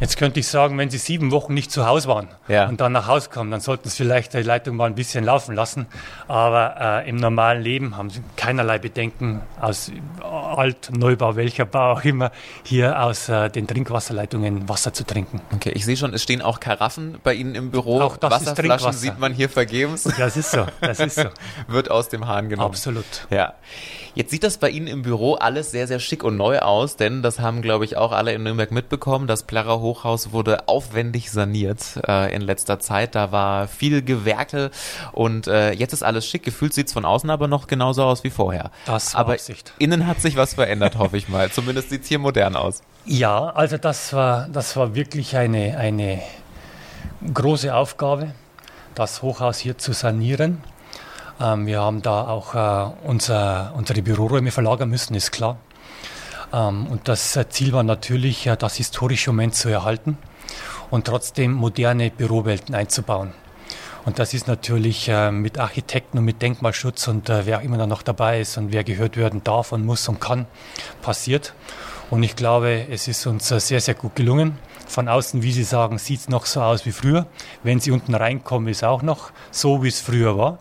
Jetzt 0.00 0.16
könnte 0.16 0.38
ich 0.38 0.46
sagen, 0.46 0.78
wenn 0.78 0.90
Sie 0.90 0.98
sieben 0.98 1.32
Wochen 1.32 1.54
nicht 1.54 1.72
zu 1.72 1.86
Hause 1.86 2.08
waren 2.08 2.28
ja. 2.46 2.68
und 2.68 2.80
dann 2.80 2.92
nach 2.92 3.08
Hause 3.08 3.30
kommen, 3.30 3.50
dann 3.50 3.60
sollten 3.60 3.88
Sie 3.88 3.96
vielleicht 3.96 4.32
die 4.34 4.42
Leitung 4.42 4.76
mal 4.76 4.86
ein 4.86 4.94
bisschen 4.94 5.24
laufen 5.24 5.54
lassen. 5.54 5.86
Aber 6.28 7.02
äh, 7.04 7.08
im 7.08 7.16
normalen 7.16 7.62
Leben 7.62 7.96
haben 7.96 8.08
Sie 8.10 8.20
keinerlei 8.36 8.78
Bedenken 8.78 9.40
aus 9.60 9.90
Alt, 10.22 10.90
Neubau, 10.96 11.34
welcher 11.36 11.64
Bau 11.64 11.92
auch 11.92 12.04
immer, 12.04 12.30
hier 12.62 13.02
aus 13.02 13.28
äh, 13.28 13.50
den 13.50 13.66
Trinkwasserleitungen 13.66 14.68
Wasser 14.68 14.92
zu 14.92 15.04
trinken. 15.04 15.40
Okay, 15.52 15.72
ich 15.74 15.84
sehe 15.84 15.96
schon, 15.96 16.14
es 16.14 16.22
stehen 16.22 16.42
auch 16.42 16.60
Karaffen 16.60 17.18
bei 17.24 17.34
Ihnen 17.34 17.54
im 17.54 17.70
Büro. 17.70 18.00
Auch 18.00 18.16
das 18.16 18.30
Wasserflaschen 18.30 18.54
ist 18.54 18.68
Trinkwasser. 18.68 18.98
sieht 18.98 19.18
man 19.18 19.32
hier 19.32 19.48
vergebens. 19.48 20.08
Das 20.18 20.36
ist 20.36 20.50
so, 20.50 20.66
das 20.80 20.98
ist 20.98 21.14
so. 21.14 21.28
Wird 21.68 21.90
aus 21.90 22.08
dem 22.08 22.26
Hahn 22.26 22.48
genommen. 22.48 22.70
Absolut. 22.70 23.04
Ja. 23.30 23.54
Jetzt 24.14 24.32
sieht 24.32 24.42
das 24.42 24.58
bei 24.58 24.68
Ihnen 24.68 24.88
im 24.88 25.02
Büro 25.02 25.34
alles 25.34 25.70
sehr, 25.70 25.86
sehr 25.86 26.00
schick 26.00 26.24
und 26.24 26.36
neu 26.36 26.58
aus, 26.58 26.96
denn 26.96 27.22
das 27.22 27.38
haben, 27.38 27.62
glaube 27.62 27.84
ich, 27.84 27.96
auch 27.96 28.10
alle 28.10 28.32
in 28.32 28.42
Nürnberg 28.42 28.72
mitbekommen. 28.72 29.28
Das 29.28 29.44
Plärrer 29.44 29.78
Hochhaus 29.88 30.32
wurde 30.32 30.68
aufwendig 30.68 31.30
saniert 31.30 31.98
äh, 32.06 32.34
in 32.34 32.42
letzter 32.42 32.78
Zeit. 32.78 33.14
Da 33.14 33.32
war 33.32 33.68
viel 33.68 34.02
Gewerke 34.02 34.70
und 35.12 35.46
äh, 35.46 35.72
jetzt 35.72 35.94
ist 35.94 36.02
alles 36.02 36.26
schick. 36.26 36.42
Gefühlt 36.42 36.74
sieht 36.74 36.88
es 36.88 36.92
von 36.92 37.06
außen 37.06 37.30
aber 37.30 37.48
noch 37.48 37.66
genauso 37.66 38.04
aus 38.04 38.22
wie 38.22 38.30
vorher. 38.30 38.70
Das 38.84 39.14
war 39.14 39.20
aber 39.20 39.32
Absicht. 39.32 39.72
innen 39.78 40.06
hat 40.06 40.20
sich 40.20 40.36
was 40.36 40.54
verändert, 40.54 40.98
hoffe 40.98 41.16
ich 41.16 41.28
mal. 41.30 41.50
Zumindest 41.50 41.88
sieht 41.88 42.02
es 42.02 42.08
hier 42.08 42.18
modern 42.18 42.54
aus. 42.54 42.82
Ja, 43.06 43.46
also 43.46 43.78
das 43.78 44.12
war, 44.12 44.48
das 44.52 44.76
war 44.76 44.94
wirklich 44.94 45.36
eine, 45.36 45.78
eine 45.78 46.20
große 47.32 47.74
Aufgabe, 47.74 48.34
das 48.94 49.22
Hochhaus 49.22 49.58
hier 49.58 49.78
zu 49.78 49.92
sanieren. 49.92 50.62
Ähm, 51.40 51.66
wir 51.66 51.80
haben 51.80 52.02
da 52.02 52.28
auch 52.28 52.54
äh, 52.54 52.90
unser, 53.04 53.72
unsere 53.74 54.02
Büroräume 54.02 54.50
verlagern 54.50 54.90
müssen, 54.90 55.14
ist 55.14 55.30
klar. 55.30 55.56
Ähm, 56.52 56.86
und 56.86 57.08
das 57.08 57.36
äh, 57.36 57.48
Ziel 57.48 57.72
war 57.72 57.82
natürlich, 57.82 58.46
äh, 58.46 58.56
das 58.56 58.76
historische 58.76 59.30
Moment 59.30 59.54
zu 59.54 59.68
erhalten 59.68 60.18
und 60.90 61.06
trotzdem 61.06 61.52
moderne 61.52 62.10
Bürowelten 62.10 62.74
einzubauen. 62.74 63.32
Und 64.04 64.18
das 64.18 64.32
ist 64.32 64.46
natürlich 64.46 65.08
äh, 65.08 65.30
mit 65.30 65.58
Architekten 65.58 66.18
und 66.18 66.24
mit 66.24 66.40
Denkmalschutz 66.40 67.08
und 67.08 67.28
wer 67.28 67.58
auch 67.58 67.62
immer 67.62 67.86
noch 67.86 68.02
dabei 68.02 68.40
ist 68.40 68.56
und 68.56 68.72
wer 68.72 68.84
gehört 68.84 69.16
werden 69.16 69.42
darf 69.44 69.72
und 69.72 69.84
muss 69.84 70.08
und 70.08 70.20
kann, 70.20 70.46
passiert. 71.02 71.52
Und 72.10 72.22
ich 72.22 72.36
glaube, 72.36 72.86
es 72.90 73.06
ist 73.06 73.26
uns 73.26 73.48
sehr, 73.48 73.80
sehr 73.80 73.94
gut 73.94 74.16
gelungen. 74.16 74.58
Von 74.86 75.08
außen, 75.08 75.42
wie 75.42 75.52
Sie 75.52 75.64
sagen, 75.64 75.98
sieht 75.98 76.20
es 76.20 76.28
noch 76.30 76.46
so 76.46 76.62
aus 76.62 76.86
wie 76.86 76.92
früher. 76.92 77.26
Wenn 77.62 77.80
Sie 77.80 77.90
unten 77.90 78.14
reinkommen, 78.14 78.68
ist 78.68 78.82
auch 78.82 79.02
noch 79.02 79.30
so, 79.50 79.82
wie 79.82 79.88
es 79.88 80.00
früher 80.00 80.38
war. 80.38 80.58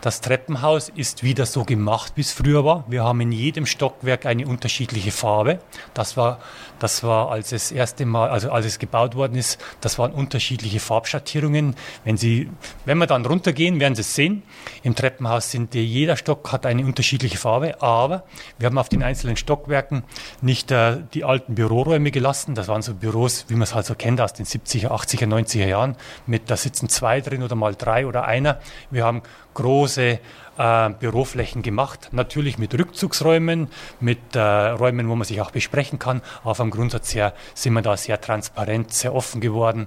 Das 0.00 0.20
Treppenhaus 0.20 0.90
ist 0.90 1.22
wieder 1.22 1.46
so 1.46 1.64
gemacht, 1.64 2.12
wie 2.16 2.20
es 2.20 2.32
früher 2.32 2.64
war. 2.64 2.84
Wir 2.88 3.04
haben 3.04 3.20
in 3.20 3.32
jedem 3.32 3.64
Stockwerk 3.64 4.26
eine 4.26 4.46
unterschiedliche 4.46 5.10
Farbe. 5.10 5.60
Das 5.94 6.16
war, 6.16 6.40
das 6.78 7.02
war 7.02 7.30
als 7.30 7.52
es 7.52 7.72
erste 7.72 8.06
Mal, 8.06 8.30
also 8.30 8.50
als 8.50 8.66
es 8.66 8.78
gebaut 8.78 9.14
worden 9.14 9.36
ist, 9.36 9.58
das 9.80 9.98
waren 9.98 10.12
unterschiedliche 10.12 10.80
Farbschattierungen. 10.80 11.76
Wenn 12.04 12.16
Sie, 12.16 12.50
wenn 12.84 12.98
wir 12.98 13.06
dann 13.06 13.24
runtergehen, 13.24 13.80
werden 13.80 13.94
Sie 13.94 14.02
es 14.02 14.14
sehen. 14.14 14.42
Im 14.82 14.94
Treppenhaus 14.94 15.50
sind 15.50 15.74
jeder 15.74 16.16
Stock 16.16 16.52
hat 16.52 16.66
eine 16.66 16.84
unterschiedliche 16.84 17.38
Farbe, 17.38 17.80
aber 17.82 18.24
wir 18.58 18.66
haben 18.66 18.78
auf 18.78 18.88
den 18.88 19.02
einzelnen 19.02 19.36
Stockwerken 19.36 20.04
nicht 20.40 20.70
äh, 20.70 20.98
die 21.14 21.24
alten 21.24 21.54
Büroräume 21.54 22.10
gelassen. 22.10 22.54
Das 22.54 22.68
waren 22.68 22.82
so 22.82 22.94
Büros, 22.94 23.46
wie 23.48 23.54
man 23.54 23.62
es 23.62 23.74
halt 23.74 23.86
so 23.86 23.94
kennt 23.94 24.20
aus 24.20 24.32
den 24.32 24.46
70er, 24.46 24.88
80er, 24.88 25.26
90er 25.26 25.66
Jahren. 25.66 25.96
Mit 26.26 26.50
da 26.50 26.56
sitzen 26.56 26.88
zwei 26.88 27.20
drin 27.20 27.42
oder 27.42 27.54
mal 27.56 27.74
drei 27.74 28.06
oder 28.06 28.24
einer. 28.24 28.58
Wir 28.90 29.04
haben 29.04 29.22
große 29.54 30.18
äh, 30.58 30.90
Büroflächen 30.90 31.62
gemacht. 31.62 32.08
Natürlich 32.12 32.58
mit 32.58 32.74
Rückzugsräumen, 32.78 33.68
mit 34.00 34.34
äh, 34.34 34.40
Räumen, 34.40 35.08
wo 35.08 35.14
man 35.14 35.26
sich 35.26 35.40
auch 35.40 35.50
besprechen 35.50 35.98
kann. 35.98 36.22
Aber 36.42 36.54
vom 36.54 36.70
Grundsatz 36.70 37.14
her 37.14 37.34
sind 37.54 37.72
wir 37.74 37.82
da 37.82 37.96
sehr 37.96 38.20
transparent, 38.20 38.92
sehr 38.92 39.14
offen 39.14 39.40
geworden. 39.40 39.86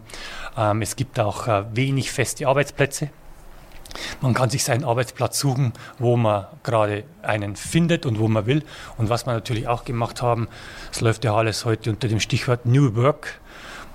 Ähm, 0.58 0.82
es 0.82 0.96
gibt 0.96 1.20
auch 1.20 1.48
äh, 1.48 1.66
wenig 1.74 2.12
feste 2.12 2.48
Arbeitsplätze. 2.48 3.10
Man 4.22 4.34
kann 4.34 4.50
sich 4.50 4.64
seinen 4.64 4.84
Arbeitsplatz 4.84 5.40
suchen, 5.40 5.74
wo 5.98 6.18
man 6.18 6.48
gerade 6.64 7.04
einen 7.22 7.56
findet 7.56 8.06
und 8.06 8.20
wo 8.20 8.28
man 8.28 8.46
will. 8.46 8.64
Und 8.98 9.10
was 9.10 9.26
wir 9.26 9.34
natürlich 9.34 9.68
auch 9.68 9.86
gemacht 9.86 10.22
haben, 10.22 10.48
es 10.92 11.02
läuft 11.02 11.24
ja 11.24 11.36
alles 11.36 11.66
heute 11.66 11.90
unter 11.90 12.08
dem 12.08 12.20
Stichwort 12.20 12.66
New 12.66 12.96
Work 12.96 13.40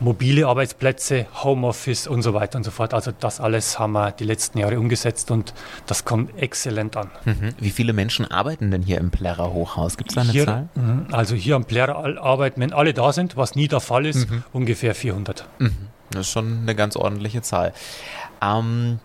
mobile 0.00 0.46
Arbeitsplätze, 0.46 1.26
Homeoffice 1.42 2.06
und 2.06 2.22
so 2.22 2.34
weiter 2.34 2.58
und 2.58 2.64
so 2.64 2.70
fort. 2.70 2.94
Also 2.94 3.12
das 3.18 3.40
alles 3.40 3.78
haben 3.78 3.92
wir 3.92 4.12
die 4.12 4.25
letzten 4.25 4.58
Jahre 4.58 4.78
umgesetzt 4.78 5.30
und 5.30 5.54
das 5.87 6.04
kommt 6.04 6.37
exzellent 6.38 6.96
an. 6.96 7.11
Mhm. 7.25 7.54
Wie 7.58 7.70
viele 7.70 7.92
Menschen 7.92 8.30
arbeiten 8.30 8.70
denn 8.70 8.82
hier 8.82 8.99
im 8.99 9.11
Plärrer 9.11 9.52
Hochhaus? 9.52 9.96
Gibt 9.96 10.11
es 10.11 10.14
da 10.16 10.22
eine 10.22 10.32
hier, 10.32 10.46
Zahl? 10.46 10.68
Mhm. 10.75 11.06
Also 11.12 11.34
hier 11.34 11.56
am 11.56 11.64
Plärrer 11.64 12.22
arbeiten, 12.22 12.61
wenn 12.61 12.72
alle 12.72 12.94
da 12.94 13.12
sind, 13.12 13.37
was 13.37 13.54
nie 13.54 13.68
der 13.68 13.80
Fall 13.80 14.06
ist, 14.06 14.30
mhm. 14.30 14.42
ungefähr 14.52 14.94
400. 14.94 15.46
Mhm. 15.58 15.88
Das 16.11 16.22
ist 16.26 16.32
schon 16.32 16.61
eine 16.62 16.75
ganz 16.75 16.96
ordentliche 16.96 17.42
Zahl. 17.42 17.72
Ähm, 18.42 18.99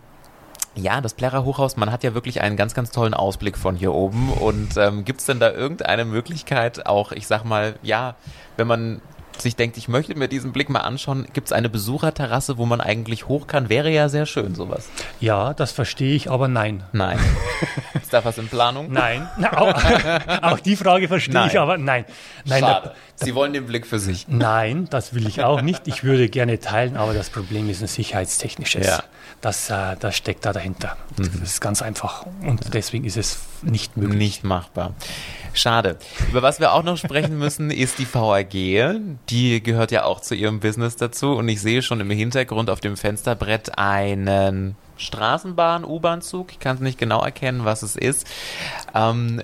ja, 0.74 1.00
das 1.00 1.14
Plärrer 1.14 1.44
Hochhaus, 1.44 1.76
man 1.76 1.90
hat 1.90 2.04
ja 2.04 2.14
wirklich 2.14 2.40
einen 2.40 2.56
ganz, 2.56 2.74
ganz 2.74 2.90
tollen 2.90 3.14
Ausblick 3.14 3.56
von 3.56 3.76
hier 3.76 3.92
oben. 3.94 4.32
Und 4.32 4.76
ähm, 4.76 5.04
gibt 5.04 5.20
es 5.20 5.26
denn 5.26 5.40
da 5.40 5.50
irgendeine 5.50 6.04
Möglichkeit, 6.04 6.86
auch, 6.86 7.12
ich 7.12 7.26
sag 7.26 7.44
mal, 7.44 7.74
ja, 7.82 8.14
wenn 8.56 8.66
man 8.66 9.00
sich 9.42 9.56
denkt, 9.56 9.76
ich 9.76 9.88
möchte 9.88 10.14
mir 10.14 10.28
diesen 10.28 10.52
Blick 10.52 10.68
mal 10.68 10.80
anschauen, 10.80 11.26
gibt 11.32 11.48
es 11.48 11.52
eine 11.52 11.68
Besucherterrasse, 11.68 12.58
wo 12.58 12.66
man 12.66 12.80
eigentlich 12.80 13.28
hoch 13.28 13.46
kann? 13.46 13.68
Wäre 13.68 13.90
ja 13.90 14.08
sehr 14.08 14.26
schön, 14.26 14.54
sowas. 14.54 14.88
Ja, 15.20 15.54
das 15.54 15.72
verstehe 15.72 16.14
ich, 16.14 16.30
aber 16.30 16.48
nein. 16.48 16.84
Nein. 16.92 17.18
Ist 18.00 18.12
da 18.12 18.24
was 18.24 18.38
in 18.38 18.48
Planung? 18.48 18.92
Nein. 18.92 19.28
auch, 19.50 19.74
auch, 20.42 20.60
die 20.60 20.76
Frage 20.76 21.08
verstehe 21.08 21.34
nein. 21.34 21.50
ich, 21.50 21.58
aber 21.58 21.78
nein. 21.78 22.04
nein 22.44 22.60
Schade. 22.60 22.94
Da, 23.18 23.24
Sie 23.24 23.34
wollen 23.34 23.52
den 23.52 23.66
Blick 23.66 23.86
für 23.86 23.98
sich. 23.98 24.28
Nein, 24.28 24.86
das 24.90 25.12
will 25.14 25.26
ich 25.26 25.42
auch 25.42 25.60
nicht. 25.60 25.88
Ich 25.88 26.04
würde 26.04 26.28
gerne 26.28 26.60
teilen, 26.60 26.96
aber 26.96 27.14
das 27.14 27.30
Problem 27.30 27.68
ist 27.68 27.82
ein 27.82 27.88
sicherheitstechnisches. 27.88 28.86
Ja. 28.86 29.02
Das, 29.40 29.70
äh, 29.70 29.96
das 29.98 30.16
steckt 30.16 30.44
da 30.44 30.52
dahinter. 30.52 30.96
Mhm. 31.16 31.40
Das 31.40 31.50
ist 31.50 31.60
ganz 31.60 31.82
einfach. 31.82 32.26
Und 32.42 32.74
deswegen 32.74 33.04
ist 33.04 33.16
es 33.16 33.38
nicht 33.62 33.96
möglich. 33.96 34.18
Nicht 34.18 34.44
machbar. 34.44 34.94
Schade. 35.52 35.98
Über 36.30 36.42
was 36.42 36.60
wir 36.60 36.72
auch 36.72 36.82
noch 36.82 36.96
sprechen 36.96 37.38
müssen, 37.38 37.70
ist 37.70 37.98
die 37.98 38.06
VAG. 38.12 38.52
Die 39.28 39.62
gehört 39.62 39.90
ja 39.90 40.04
auch 40.04 40.20
zu 40.20 40.34
ihrem 40.34 40.60
Business 40.60 40.96
dazu. 40.96 41.32
Und 41.32 41.48
ich 41.48 41.60
sehe 41.60 41.82
schon 41.82 42.00
im 42.00 42.10
Hintergrund 42.10 42.70
auf 42.70 42.80
dem 42.80 42.96
Fensterbrett 42.96 43.78
einen 43.78 44.76
Straßenbahn, 44.96 45.84
U-Bahn-Zug. 45.84 46.52
Ich 46.52 46.58
kann 46.58 46.76
es 46.76 46.82
nicht 46.82 46.98
genau 46.98 47.22
erkennen, 47.22 47.64
was 47.64 47.82
es 47.82 47.96
ist. 47.96 48.26
Ähm, 48.94 49.42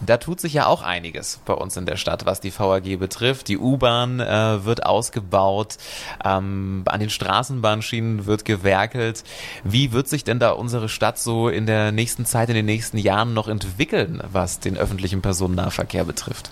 da 0.00 0.16
tut 0.16 0.40
sich 0.40 0.52
ja 0.52 0.66
auch 0.66 0.82
einiges 0.82 1.40
bei 1.44 1.54
uns 1.54 1.76
in 1.76 1.86
der 1.86 1.96
Stadt, 1.96 2.24
was 2.24 2.40
die 2.40 2.56
VAG 2.56 2.98
betrifft. 2.98 3.48
Die 3.48 3.58
U-Bahn 3.58 4.20
äh, 4.20 4.64
wird 4.64 4.86
ausgebaut, 4.86 5.76
ähm, 6.24 6.82
an 6.86 7.00
den 7.00 7.10
Straßenbahnschienen 7.10 8.26
wird 8.26 8.44
gewerkelt. 8.44 9.24
Wie 9.64 9.92
wird 9.92 10.08
sich 10.08 10.24
denn 10.24 10.38
da 10.38 10.50
unsere 10.50 10.88
Stadt 10.88 11.18
so 11.18 11.48
in 11.48 11.66
der 11.66 11.92
nächsten 11.92 12.26
Zeit, 12.26 12.48
in 12.48 12.54
den 12.54 12.66
nächsten 12.66 12.98
Jahren 12.98 13.34
noch 13.34 13.48
entwickeln, 13.48 14.22
was 14.30 14.60
den 14.60 14.76
öffentlichen 14.76 15.20
Personennahverkehr 15.20 16.04
betrifft? 16.04 16.50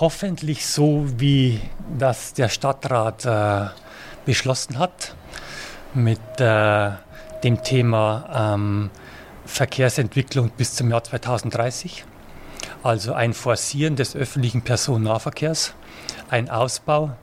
Hoffentlich 0.00 0.66
so, 0.66 1.06
wie 1.16 1.60
das 1.98 2.32
der 2.32 2.48
Stadtrat 2.48 3.24
äh, 3.24 3.70
beschlossen 4.24 4.78
hat 4.78 5.14
mit 5.94 6.20
äh, 6.38 6.90
dem 7.42 7.62
Thema 7.62 8.54
ähm, 8.54 8.90
Verkehrsentwicklung 9.46 10.50
bis 10.50 10.74
zum 10.74 10.90
Jahr 10.90 11.02
2030 11.02 12.04
also 12.82 13.12
ein 13.12 13.34
Forcieren 13.34 13.96
des 13.96 14.16
öffentlichen 14.16 14.62
Personennahverkehrs, 14.62 15.74
ein 16.30 16.48
Ausbau 16.48 17.16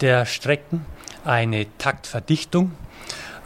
der 0.00 0.26
Strecken, 0.26 0.86
eine 1.24 1.66
Taktverdichtung. 1.78 2.72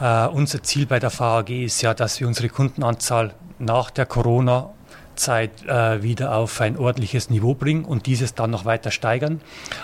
Uh, 0.01 0.29
unser 0.33 0.63
Ziel 0.63 0.87
bei 0.87 1.01
der 1.01 1.11
VAG 1.11 1.51
ist 1.51 1.83
ja, 1.83 1.93
dass 1.93 2.21
wir 2.21 2.29
unsere 2.29 2.49
Kundenanzahl 2.49 3.35
nach 3.59 3.91
der 3.91 4.07
Corona-Zeit 4.07 5.51
uh, 5.65 6.03
wieder 6.05 6.37
auf 6.37 6.61
ein 6.61 6.77
ordentliches 6.77 7.31
Niveau 7.31 7.55
bringen 7.55 7.85
und 7.85 8.07
dieses 8.07 8.35
dann 8.37 8.53
noch 8.53 8.65
weiter 8.65 8.93
steigern. 8.93 9.41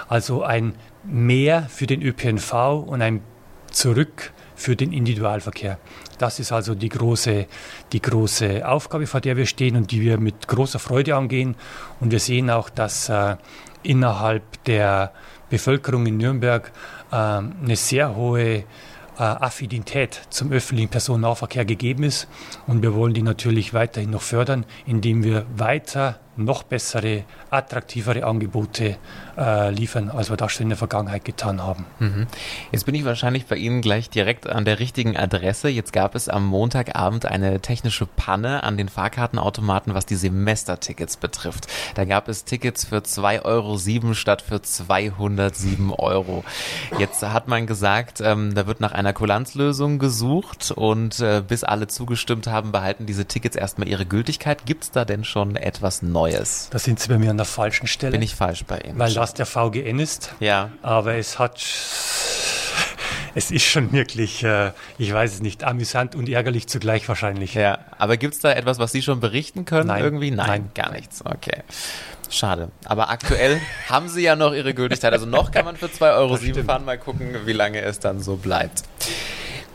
Also 0.08 0.44
ein 0.44 0.76
Mehr 1.02 1.64
für 1.68 1.86
den 1.86 2.00
ÖPNV 2.00 2.84
und 2.86 3.02
ein 3.02 3.22
Zurück 3.74 4.32
für 4.54 4.76
den 4.76 4.92
Individualverkehr. 4.92 5.78
Das 6.18 6.38
ist 6.38 6.52
also 6.52 6.74
die 6.74 6.88
große, 6.88 7.46
die 7.92 8.00
große 8.00 8.66
Aufgabe, 8.66 9.06
vor 9.06 9.20
der 9.20 9.36
wir 9.36 9.46
stehen 9.46 9.76
und 9.76 9.90
die 9.90 10.00
wir 10.00 10.18
mit 10.18 10.46
großer 10.46 10.78
Freude 10.78 11.16
angehen. 11.16 11.56
Und 12.00 12.12
wir 12.12 12.20
sehen 12.20 12.50
auch, 12.50 12.70
dass 12.70 13.08
äh, 13.08 13.36
innerhalb 13.82 14.62
der 14.64 15.12
Bevölkerung 15.50 16.06
in 16.06 16.18
Nürnberg 16.18 16.70
äh, 17.10 17.16
eine 17.16 17.76
sehr 17.76 18.14
hohe 18.14 18.58
äh, 18.58 18.64
Affinität 19.18 20.22
zum 20.30 20.52
öffentlichen 20.52 20.88
Personennahverkehr 20.88 21.64
gegeben 21.64 22.04
ist. 22.04 22.28
Und 22.68 22.82
wir 22.82 22.94
wollen 22.94 23.12
die 23.12 23.22
natürlich 23.22 23.74
weiterhin 23.74 24.10
noch 24.10 24.22
fördern, 24.22 24.66
indem 24.86 25.24
wir 25.24 25.46
weiter 25.56 26.20
noch 26.36 26.62
bessere, 26.62 27.24
attraktivere 27.50 28.24
Angebote 28.24 28.96
äh, 29.36 29.70
liefern, 29.70 30.10
als 30.10 30.30
wir 30.30 30.36
das 30.36 30.52
schon 30.52 30.64
in 30.64 30.68
der 30.70 30.78
Vergangenheit 30.78 31.24
getan 31.24 31.62
haben. 31.62 31.86
Mhm. 31.98 32.26
Jetzt 32.72 32.86
bin 32.86 32.94
ich 32.94 33.04
wahrscheinlich 33.04 33.46
bei 33.46 33.56
Ihnen 33.56 33.80
gleich 33.80 34.10
direkt 34.10 34.48
an 34.48 34.64
der 34.64 34.78
richtigen 34.78 35.16
Adresse. 35.16 35.68
Jetzt 35.68 35.92
gab 35.92 36.14
es 36.14 36.28
am 36.28 36.46
Montagabend 36.46 37.26
eine 37.26 37.60
technische 37.60 38.06
Panne 38.06 38.62
an 38.62 38.76
den 38.76 38.88
Fahrkartenautomaten, 38.88 39.94
was 39.94 40.06
die 40.06 40.16
Semestertickets 40.16 41.16
betrifft. 41.16 41.66
Da 41.94 42.04
gab 42.04 42.28
es 42.28 42.44
Tickets 42.44 42.84
für 42.84 42.98
2,07 42.98 43.44
Euro 43.44 44.14
statt 44.14 44.42
für 44.42 44.60
207 44.60 45.92
Euro. 45.92 46.44
Jetzt 46.98 47.22
hat 47.22 47.48
man 47.48 47.66
gesagt, 47.66 48.20
ähm, 48.20 48.54
da 48.54 48.66
wird 48.66 48.80
nach 48.80 48.92
einer 48.92 49.12
Kulanzlösung 49.12 49.98
gesucht 49.98 50.72
und 50.72 51.20
äh, 51.20 51.42
bis 51.46 51.64
alle 51.64 51.86
zugestimmt 51.86 52.46
haben, 52.46 52.72
behalten 52.72 53.06
diese 53.06 53.26
Tickets 53.26 53.56
erstmal 53.56 53.88
ihre 53.88 54.06
Gültigkeit. 54.06 54.66
Gibt 54.66 54.84
es 54.84 54.90
da 54.90 55.04
denn 55.04 55.24
schon 55.24 55.56
etwas 55.56 56.02
Neues? 56.02 56.23
Da 56.32 56.78
sind 56.78 57.00
Sie 57.00 57.08
bei 57.08 57.18
mir 57.18 57.30
an 57.30 57.36
der 57.36 57.46
falschen 57.46 57.86
Stelle. 57.86 58.12
Bin 58.12 58.22
ich 58.22 58.34
falsch 58.34 58.64
bei 58.64 58.78
Ihnen? 58.78 58.98
Weil 58.98 59.12
das 59.12 59.34
der 59.34 59.46
VGN 59.46 59.98
ist. 59.98 60.34
Ja. 60.40 60.70
Aber 60.82 61.14
es 61.14 61.38
hat, 61.38 61.60
es 63.34 63.50
ist 63.50 63.64
schon 63.64 63.92
wirklich, 63.92 64.44
äh, 64.44 64.72
ich 64.98 65.12
weiß 65.12 65.34
es 65.34 65.42
nicht, 65.42 65.64
amüsant 65.64 66.14
und 66.14 66.28
ärgerlich 66.28 66.66
zugleich 66.68 67.08
wahrscheinlich. 67.08 67.54
Ja. 67.54 67.78
Aber 67.98 68.16
gibt 68.16 68.34
es 68.34 68.40
da 68.40 68.52
etwas, 68.52 68.78
was 68.78 68.92
Sie 68.92 69.02
schon 69.02 69.20
berichten 69.20 69.64
können? 69.64 69.88
Nein. 69.88 70.02
Irgendwie? 70.02 70.30
Nein, 70.30 70.46
Nein. 70.46 70.70
gar 70.74 70.92
nichts. 70.92 71.24
Okay. 71.24 71.62
Schade. 72.30 72.70
Aber 72.84 73.10
aktuell 73.10 73.60
haben 73.88 74.08
sie 74.08 74.22
ja 74.22 74.36
noch 74.36 74.52
ihre 74.52 74.74
Gültigkeit. 74.74 75.12
Also 75.12 75.26
noch 75.26 75.50
kann 75.52 75.64
man 75.64 75.76
für 75.76 75.86
2,07 75.86 76.16
Euro 76.16 76.64
fahren. 76.64 76.84
Mal 76.84 76.98
gucken, 76.98 77.36
wie 77.44 77.52
lange 77.52 77.80
es 77.80 78.00
dann 78.00 78.20
so 78.20 78.36
bleibt. 78.36 78.82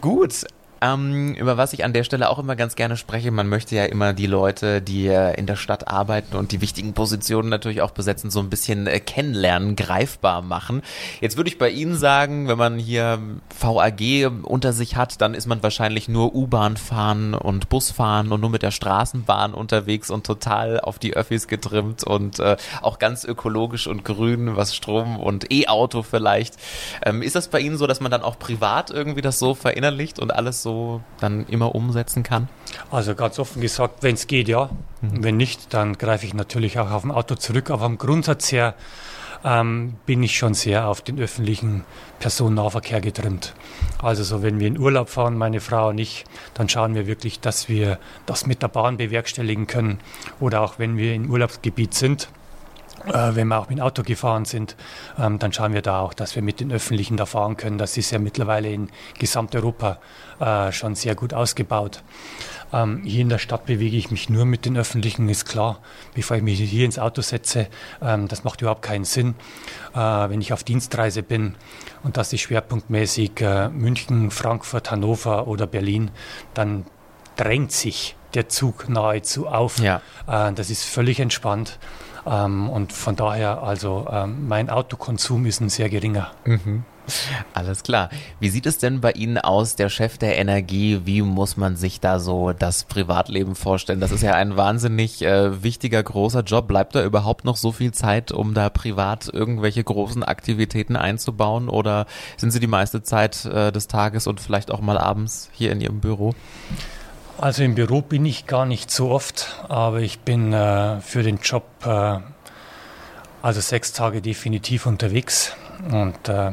Gut, 0.02 0.46
ähm, 0.82 1.36
über 1.36 1.58
was 1.58 1.74
ich 1.74 1.84
an 1.84 1.94
der 1.94 2.04
Stelle 2.04 2.30
auch 2.30 2.40
immer 2.40 2.56
ganz 2.56 2.76
gerne 2.76 2.98
spreche, 2.98 3.32
man 3.32 3.48
möchte 3.48 3.76
ja 3.76 3.86
immer 3.86 4.14
die 4.14 4.28
Leute, 4.28 4.82
die 4.82 5.08
in 5.08 5.46
der 5.46 5.56
Stadt 5.56 5.88
arbeiten 5.88 6.36
und 6.36 6.52
die 6.52 6.62
wichtigen 6.62 6.94
Positionen 6.94 7.50
natürlich 7.50 7.82
auch 7.82 7.92
besetzen, 7.92 8.32
so 8.32 8.40
ein 8.40 8.50
bisschen 8.50 8.88
äh, 8.88 9.00
kennenlernen, 9.00 9.76
greifbar 9.76 10.42
machen. 10.42 10.82
Jetzt 11.22 11.38
würde 11.38 11.50
ich 11.50 11.58
bei 11.58 11.70
Ihnen 11.70 11.96
sagen, 11.96 12.48
wenn 12.48 12.58
man 12.58 12.78
hier 12.78 13.20
VAG 13.60 14.32
unter 14.44 14.74
sich 14.74 14.96
hat, 14.96 15.22
dann 15.22 15.34
ist 15.34 15.48
man 15.48 15.64
wahrscheinlich 15.64 16.08
nur 16.08 16.34
U-Bahn 16.34 16.78
fahren 16.78 17.34
und 17.34 17.70
Bus 17.70 17.92
fahren 17.92 18.32
und 18.32 18.42
nur 18.42 18.50
mit 18.50 18.64
der 18.64 18.72
Straßenbahn 18.72 19.54
unterwegs 19.54 20.10
und 20.10 20.26
total 20.26 20.80
auf 20.80 21.00
die 21.00 21.16
Öffis 21.16 21.48
getrimmt 21.48 22.04
und 22.04 22.40
äh, 22.40 22.58
auch 22.82 23.00
ganz 23.00 23.26
ökologisch 23.26 23.88
und 23.88 24.06
grün, 24.06 24.56
was 24.56 24.76
Strom 24.76 25.18
und 25.18 25.52
E-Auto 25.52 26.04
vielleicht. 26.04 26.56
Ähm, 27.06 27.22
ist 27.22 27.36
das 27.36 27.48
bei 27.50 27.60
Ihnen 27.60 27.78
so, 27.78 27.88
dass 27.88 28.00
man 28.00 28.12
dann 28.12 28.22
auch 28.22 28.40
privat 28.40 28.92
irgendwie 28.92 29.22
das 29.22 29.40
so 29.40 29.56
verinnerlicht 29.56 30.20
und 30.20 30.34
alles 30.34 30.62
so 30.62 30.69
so 30.70 31.02
dann 31.20 31.48
immer 31.48 31.74
umsetzen 31.74 32.22
kann? 32.24 32.48
Also 32.92 33.16
ganz 33.16 33.40
offen 33.40 33.62
gesagt, 33.62 34.04
wenn 34.04 34.16
es 34.16 34.28
geht, 34.28 34.48
ja. 34.48 34.70
Mhm. 35.02 35.24
Wenn 35.24 35.38
nicht, 35.38 35.74
dann 35.74 35.98
greife 35.98 36.26
ich 36.26 36.34
natürlich 36.34 36.80
auch 36.80 36.92
auf 36.92 37.04
ein 37.04 37.12
Auto 37.12 37.36
zurück. 37.36 37.72
Aber 37.72 37.84
vom 37.84 37.98
Grundsatz 37.98 38.52
her 38.52 38.76
ähm, 39.44 39.96
bin 40.06 40.22
ich 40.22 40.38
schon 40.38 40.54
sehr 40.54 40.88
auf 40.88 41.02
den 41.02 41.20
öffentlichen 41.20 41.86
Personennahverkehr 42.20 43.02
getrimmt. 43.02 43.54
Also 44.02 44.24
so, 44.24 44.44
wenn 44.44 44.60
wir 44.60 44.68
in 44.68 44.78
Urlaub 44.78 45.10
fahren, 45.10 45.38
meine 45.38 45.60
Frau 45.60 45.90
und 45.90 45.98
ich, 45.98 46.26
dann 46.54 46.70
schauen 46.70 46.94
wir 46.94 47.08
wirklich, 47.08 47.40
dass 47.40 47.68
wir 47.68 47.98
das 48.28 48.46
mit 48.46 48.62
der 48.62 48.68
Bahn 48.68 48.98
bewerkstelligen 48.98 49.66
können. 49.66 50.00
Oder 50.40 50.62
auch 50.62 50.78
wenn 50.78 50.98
wir 50.98 51.16
im 51.16 51.32
Urlaubsgebiet 51.32 51.94
sind, 51.96 52.30
äh, 53.08 53.36
wenn 53.36 53.48
wir 53.48 53.60
auch 53.60 53.70
mit 53.70 53.78
dem 53.78 53.84
Auto 53.84 54.04
gefahren 54.04 54.46
sind, 54.46 54.76
ähm, 55.18 55.40
dann 55.40 55.54
schauen 55.54 55.74
wir 55.74 55.82
da 55.82 56.00
auch, 56.00 56.14
dass 56.14 56.36
wir 56.36 56.42
mit 56.42 56.60
den 56.60 56.72
Öffentlichen 56.72 57.18
da 57.18 57.26
fahren 57.26 57.58
können. 57.58 57.78
Das 57.78 57.98
ist 57.98 58.12
ja 58.12 58.20
mittlerweile 58.20 58.72
in 58.72 58.90
Gesamteuropa 59.18 60.00
äh, 60.40 60.72
schon 60.72 60.96
sehr 60.96 61.16
gut 61.16 61.34
ausgebaut. 61.34 62.04
Ähm, 62.72 63.02
hier 63.04 63.22
in 63.22 63.30
der 63.30 63.40
Stadt 63.40 63.66
bewege 63.66 63.98
ich 63.98 64.12
mich 64.12 64.30
nur 64.30 64.46
mit 64.46 64.66
den 64.66 64.78
Öffentlichen, 64.78 65.28
ist 65.30 65.46
klar. 65.46 65.80
Bevor 66.14 66.38
ich 66.38 66.44
mich 66.44 66.60
hier 66.60 66.86
ins 66.86 67.00
Auto 67.00 67.22
setze, 67.22 67.68
ähm, 68.02 68.28
das 68.28 68.44
macht 68.44 68.62
überhaupt 68.62 68.84
keinen 68.84 69.06
Sinn. 69.06 69.36
Äh, 69.94 69.98
wenn 69.98 70.42
ich 70.42 70.54
auf 70.54 70.64
Dienstreise 70.64 71.24
bin 71.24 71.56
und 72.04 72.18
das 72.18 72.34
ist 72.34 72.42
schwerpunktmäßig 72.42 73.42
äh, 73.42 73.70
München, 73.70 74.32
Frankfurt, 74.32 74.92
Hannover 74.92 75.48
oder 75.48 75.68
Berlin, 75.68 76.12
dann 76.54 76.86
drängt 77.36 77.72
sich 77.72 78.16
der 78.34 78.50
Zug 78.50 78.90
nahezu 78.90 79.48
auf. 79.48 79.80
Ja. 79.80 80.02
Äh, 80.28 80.54
das 80.54 80.70
ist 80.70 80.86
völlig 80.86 81.20
entspannt. 81.20 81.80
Ähm, 82.30 82.70
und 82.70 82.94
von 82.94 83.16
daher, 83.16 83.64
also 83.64 84.08
ähm, 84.12 84.48
mein 84.48 84.70
Autokonsum 84.70 85.46
ist 85.46 85.62
ein 85.62 85.70
sehr 85.70 85.90
geringer. 85.90 86.32
Mhm. 86.46 86.84
Alles 87.56 87.82
klar. 87.82 88.10
Wie 88.40 88.50
sieht 88.50 88.68
es 88.68 88.78
denn 88.78 89.02
bei 89.02 89.12
Ihnen 89.14 89.40
aus, 89.40 89.76
der 89.76 89.90
Chef 89.90 90.20
der 90.20 90.38
Energie? 90.38 91.02
Wie 91.06 91.24
muss 91.24 91.58
man 91.58 91.76
sich 91.76 92.00
da 92.00 92.20
so 92.20 92.54
das 92.54 92.84
Privatleben 92.84 93.56
vorstellen? 93.56 94.00
Das 94.00 94.12
ist 94.12 94.22
ja 94.22 94.36
ein 94.36 94.58
wahnsinnig 94.58 95.24
äh, 95.24 95.64
wichtiger, 95.64 96.04
großer 96.04 96.42
Job. 96.42 96.68
Bleibt 96.68 96.94
da 96.94 97.04
überhaupt 97.04 97.46
noch 97.46 97.58
so 97.58 97.72
viel 97.72 97.92
Zeit, 97.94 98.32
um 98.32 98.54
da 98.54 98.70
privat 98.70 99.28
irgendwelche 99.28 99.84
großen 99.84 100.24
Aktivitäten 100.24 100.96
einzubauen? 100.96 101.68
Oder 101.68 102.06
sind 102.38 102.52
Sie 102.52 102.60
die 102.60 102.68
meiste 102.68 103.02
Zeit 103.02 103.44
äh, 103.46 103.72
des 103.72 103.88
Tages 103.88 104.28
und 104.28 104.40
vielleicht 104.40 104.70
auch 104.70 104.82
mal 104.82 105.00
abends 105.00 105.50
hier 105.54 105.72
in 105.72 105.82
Ihrem 105.82 106.02
Büro? 106.02 106.36
Also 107.40 107.64
im 107.64 107.76
Büro 107.76 108.02
bin 108.02 108.26
ich 108.26 108.48
gar 108.48 108.66
nicht 108.66 108.92
so 108.92 109.12
oft, 109.12 109.64
aber 109.70 110.02
ich 110.02 110.20
bin 110.20 110.52
äh, 110.52 111.00
für 111.00 111.24
den 111.24 111.38
Job 111.38 111.64
äh, 111.86 112.20
also 113.42 113.62
sechs 113.62 113.94
Tage 113.94 114.22
definitiv 114.22 114.86
unterwegs. 114.86 115.56
Und 115.90 116.28
äh, 116.28 116.52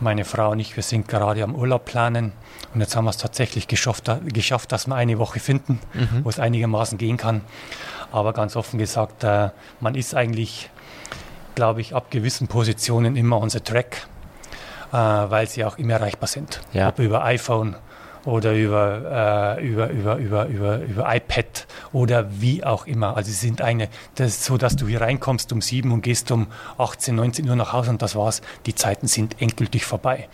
meine 0.00 0.24
Frau 0.24 0.50
und 0.50 0.58
ich, 0.58 0.74
wir 0.74 0.82
sind 0.82 1.06
gerade 1.06 1.44
am 1.44 1.54
Urlaub 1.54 1.84
planen. 1.84 2.32
Und 2.74 2.80
jetzt 2.80 2.96
haben 2.96 3.04
wir 3.04 3.10
es 3.10 3.16
tatsächlich 3.16 3.68
geschafft, 3.68 4.10
geschafft 4.26 4.72
dass 4.72 4.88
wir 4.88 4.96
eine 4.96 5.20
Woche 5.20 5.38
finden, 5.38 5.78
mhm. 5.92 6.24
wo 6.24 6.28
es 6.28 6.40
einigermaßen 6.40 6.98
gehen 6.98 7.16
kann. 7.16 7.42
Aber 8.10 8.32
ganz 8.32 8.56
offen 8.56 8.78
gesagt, 8.78 9.22
äh, 9.22 9.50
man 9.78 9.94
ist 9.94 10.16
eigentlich 10.16 10.70
glaube 11.54 11.80
ich, 11.80 11.94
ab 11.94 12.10
gewissen 12.10 12.48
Positionen 12.48 13.16
immer 13.16 13.48
the 13.48 13.60
track, 13.60 14.06
äh, 14.92 14.96
weil 14.96 15.46
sie 15.48 15.64
auch 15.64 15.78
immer 15.78 15.94
erreichbar 15.94 16.28
sind. 16.28 16.60
Ja. 16.72 16.88
Ob 16.88 16.98
über 16.98 17.24
iPhone 17.24 17.76
oder 18.24 18.54
über, 18.54 19.56
äh, 19.58 19.66
über, 19.66 19.90
über, 19.90 20.16
über, 20.16 20.46
über, 20.46 20.78
über 20.78 21.14
iPad 21.16 21.66
oder 21.92 22.26
wie 22.40 22.64
auch 22.64 22.86
immer. 22.86 23.16
Also 23.16 23.30
sie 23.30 23.36
sind 23.36 23.60
eine, 23.60 23.88
das 24.14 24.28
ist 24.28 24.44
so, 24.44 24.56
dass 24.56 24.76
du 24.76 24.86
hier 24.86 25.00
reinkommst 25.00 25.52
um 25.52 25.60
sieben 25.60 25.92
und 25.92 26.02
gehst 26.02 26.30
um 26.30 26.46
18, 26.78 27.14
19 27.14 27.48
Uhr 27.48 27.56
nach 27.56 27.72
Hause 27.72 27.90
und 27.90 28.02
das 28.02 28.16
war's. 28.16 28.42
Die 28.66 28.74
Zeiten 28.74 29.06
sind 29.06 29.40
endgültig 29.40 29.84
vorbei. 29.84 30.28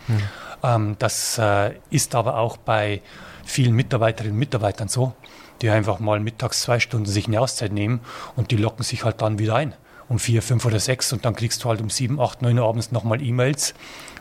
Ähm, 0.63 0.95
das 0.99 1.37
äh, 1.37 1.73
ist 1.89 2.15
aber 2.15 2.37
auch 2.37 2.57
bei 2.57 3.01
vielen 3.45 3.75
Mitarbeiterinnen 3.75 4.33
und 4.33 4.39
Mitarbeitern 4.39 4.87
so, 4.87 5.13
die 5.61 5.69
einfach 5.69 5.99
mal 5.99 6.19
mittags 6.19 6.61
zwei 6.61 6.79
Stunden 6.79 7.05
sich 7.05 7.27
eine 7.27 7.41
Auszeit 7.41 7.71
nehmen 7.71 8.01
und 8.35 8.51
die 8.51 8.57
locken 8.57 8.83
sich 8.83 9.03
halt 9.03 9.21
dann 9.21 9.39
wieder 9.39 9.55
ein 9.55 9.73
um 10.11 10.19
vier, 10.19 10.41
fünf 10.41 10.65
oder 10.65 10.79
sechs 10.79 11.13
und 11.13 11.23
dann 11.23 11.35
kriegst 11.35 11.63
du 11.63 11.69
halt 11.69 11.81
um 11.81 11.89
sieben, 11.89 12.19
acht, 12.19 12.41
neun 12.41 12.59
Uhr 12.59 12.67
abends 12.67 12.91
nochmal 12.91 13.21
E-Mails 13.21 13.73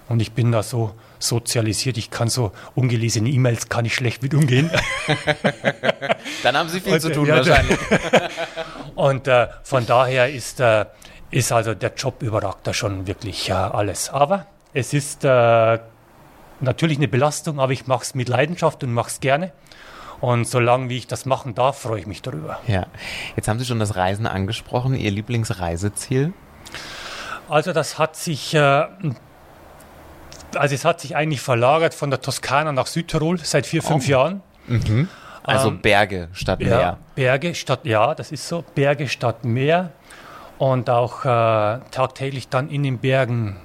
und 0.08 0.20
ich 0.22 0.32
bin 0.32 0.52
da 0.52 0.62
so 0.62 0.94
sozialisiert, 1.18 1.98
ich 1.98 2.10
kann 2.10 2.28
so 2.28 2.52
ungelesene 2.76 3.28
E-Mails, 3.28 3.68
kann 3.68 3.84
ich 3.84 3.94
schlecht 3.94 4.22
mit 4.22 4.32
umgehen. 4.32 4.70
Dann 6.44 6.56
haben 6.56 6.68
Sie 6.68 6.80
viel 6.80 6.94
Und, 6.94 7.00
zu 7.00 7.12
tun 7.12 7.26
ja, 7.26 7.36
wahrscheinlich. 7.36 7.78
Und 8.94 9.26
äh, 9.26 9.48
von 9.64 9.84
daher 9.84 10.32
ist, 10.32 10.60
äh, 10.60 10.86
ist 11.30 11.52
also 11.52 11.74
der 11.74 11.92
Job 11.94 12.22
überragt 12.22 12.66
da 12.66 12.72
schon 12.72 13.06
wirklich 13.06 13.50
äh, 13.50 13.52
alles. 13.52 14.10
Aber 14.10 14.46
es 14.72 14.94
ist 14.94 15.24
äh, 15.24 15.78
natürlich 16.60 16.98
eine 16.98 17.08
Belastung, 17.08 17.58
aber 17.58 17.72
ich 17.72 17.86
mache 17.86 18.04
es 18.04 18.14
mit 18.14 18.28
Leidenschaft 18.28 18.82
und 18.84 18.92
mache 18.92 19.10
es 19.10 19.20
gerne. 19.20 19.52
Und 20.20 20.46
solange 20.46 20.88
wie 20.90 20.98
ich 20.98 21.06
das 21.06 21.24
machen 21.24 21.54
darf, 21.54 21.78
freue 21.80 22.00
ich 22.00 22.06
mich 22.06 22.20
darüber. 22.22 22.58
Ja. 22.66 22.86
Jetzt 23.36 23.48
haben 23.48 23.58
Sie 23.58 23.64
schon 23.64 23.78
das 23.78 23.96
Reisen 23.96 24.26
angesprochen, 24.26 24.94
Ihr 24.94 25.10
Lieblingsreiseziel? 25.10 26.32
Also 27.48 27.72
das 27.72 27.98
hat 27.98 28.16
sich, 28.16 28.54
äh, 28.54 28.58
also 30.54 30.74
es 30.74 30.84
hat 30.84 31.00
sich 31.00 31.16
eigentlich 31.16 31.40
verlagert 31.40 31.94
von 31.94 32.10
der 32.10 32.20
Toskana 32.20 32.72
nach 32.72 32.86
Südtirol 32.86 33.38
seit 33.38 33.66
vier, 33.66 33.82
fünf 33.82 34.06
Jahren. 34.06 34.42
Also 35.42 35.68
Ähm, 35.68 35.80
Berge 35.80 36.28
statt 36.32 36.60
Ja, 36.60 36.68
Meer. 36.68 36.98
Berge 37.14 37.54
statt, 37.54 37.80
ja, 37.84 38.14
das 38.14 38.30
ist 38.30 38.46
so, 38.46 38.62
Berge 38.74 39.08
statt 39.08 39.44
Meer 39.44 39.90
und 40.58 40.90
auch 40.90 41.24
äh, 41.24 41.80
tagtäglich 41.90 42.48
dann 42.48 42.68
in 42.68 42.82
den 42.82 42.98
Bergen 42.98 43.56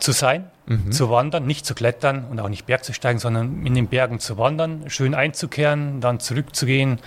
zu 0.00 0.10
sein, 0.12 0.50
zu 0.90 1.10
wandern, 1.10 1.46
nicht 1.46 1.66
zu 1.66 1.74
klettern 1.74 2.24
und 2.30 2.40
auch 2.40 2.48
nicht 2.48 2.64
bergzusteigen, 2.64 3.18
sondern 3.18 3.66
in 3.66 3.74
den 3.74 3.88
Bergen 3.88 4.18
zu 4.18 4.38
wandern, 4.38 4.84
schön 4.88 5.14
einzukehren, 5.14 6.00
dann 6.00 6.20
zurückzugehen, 6.20 7.00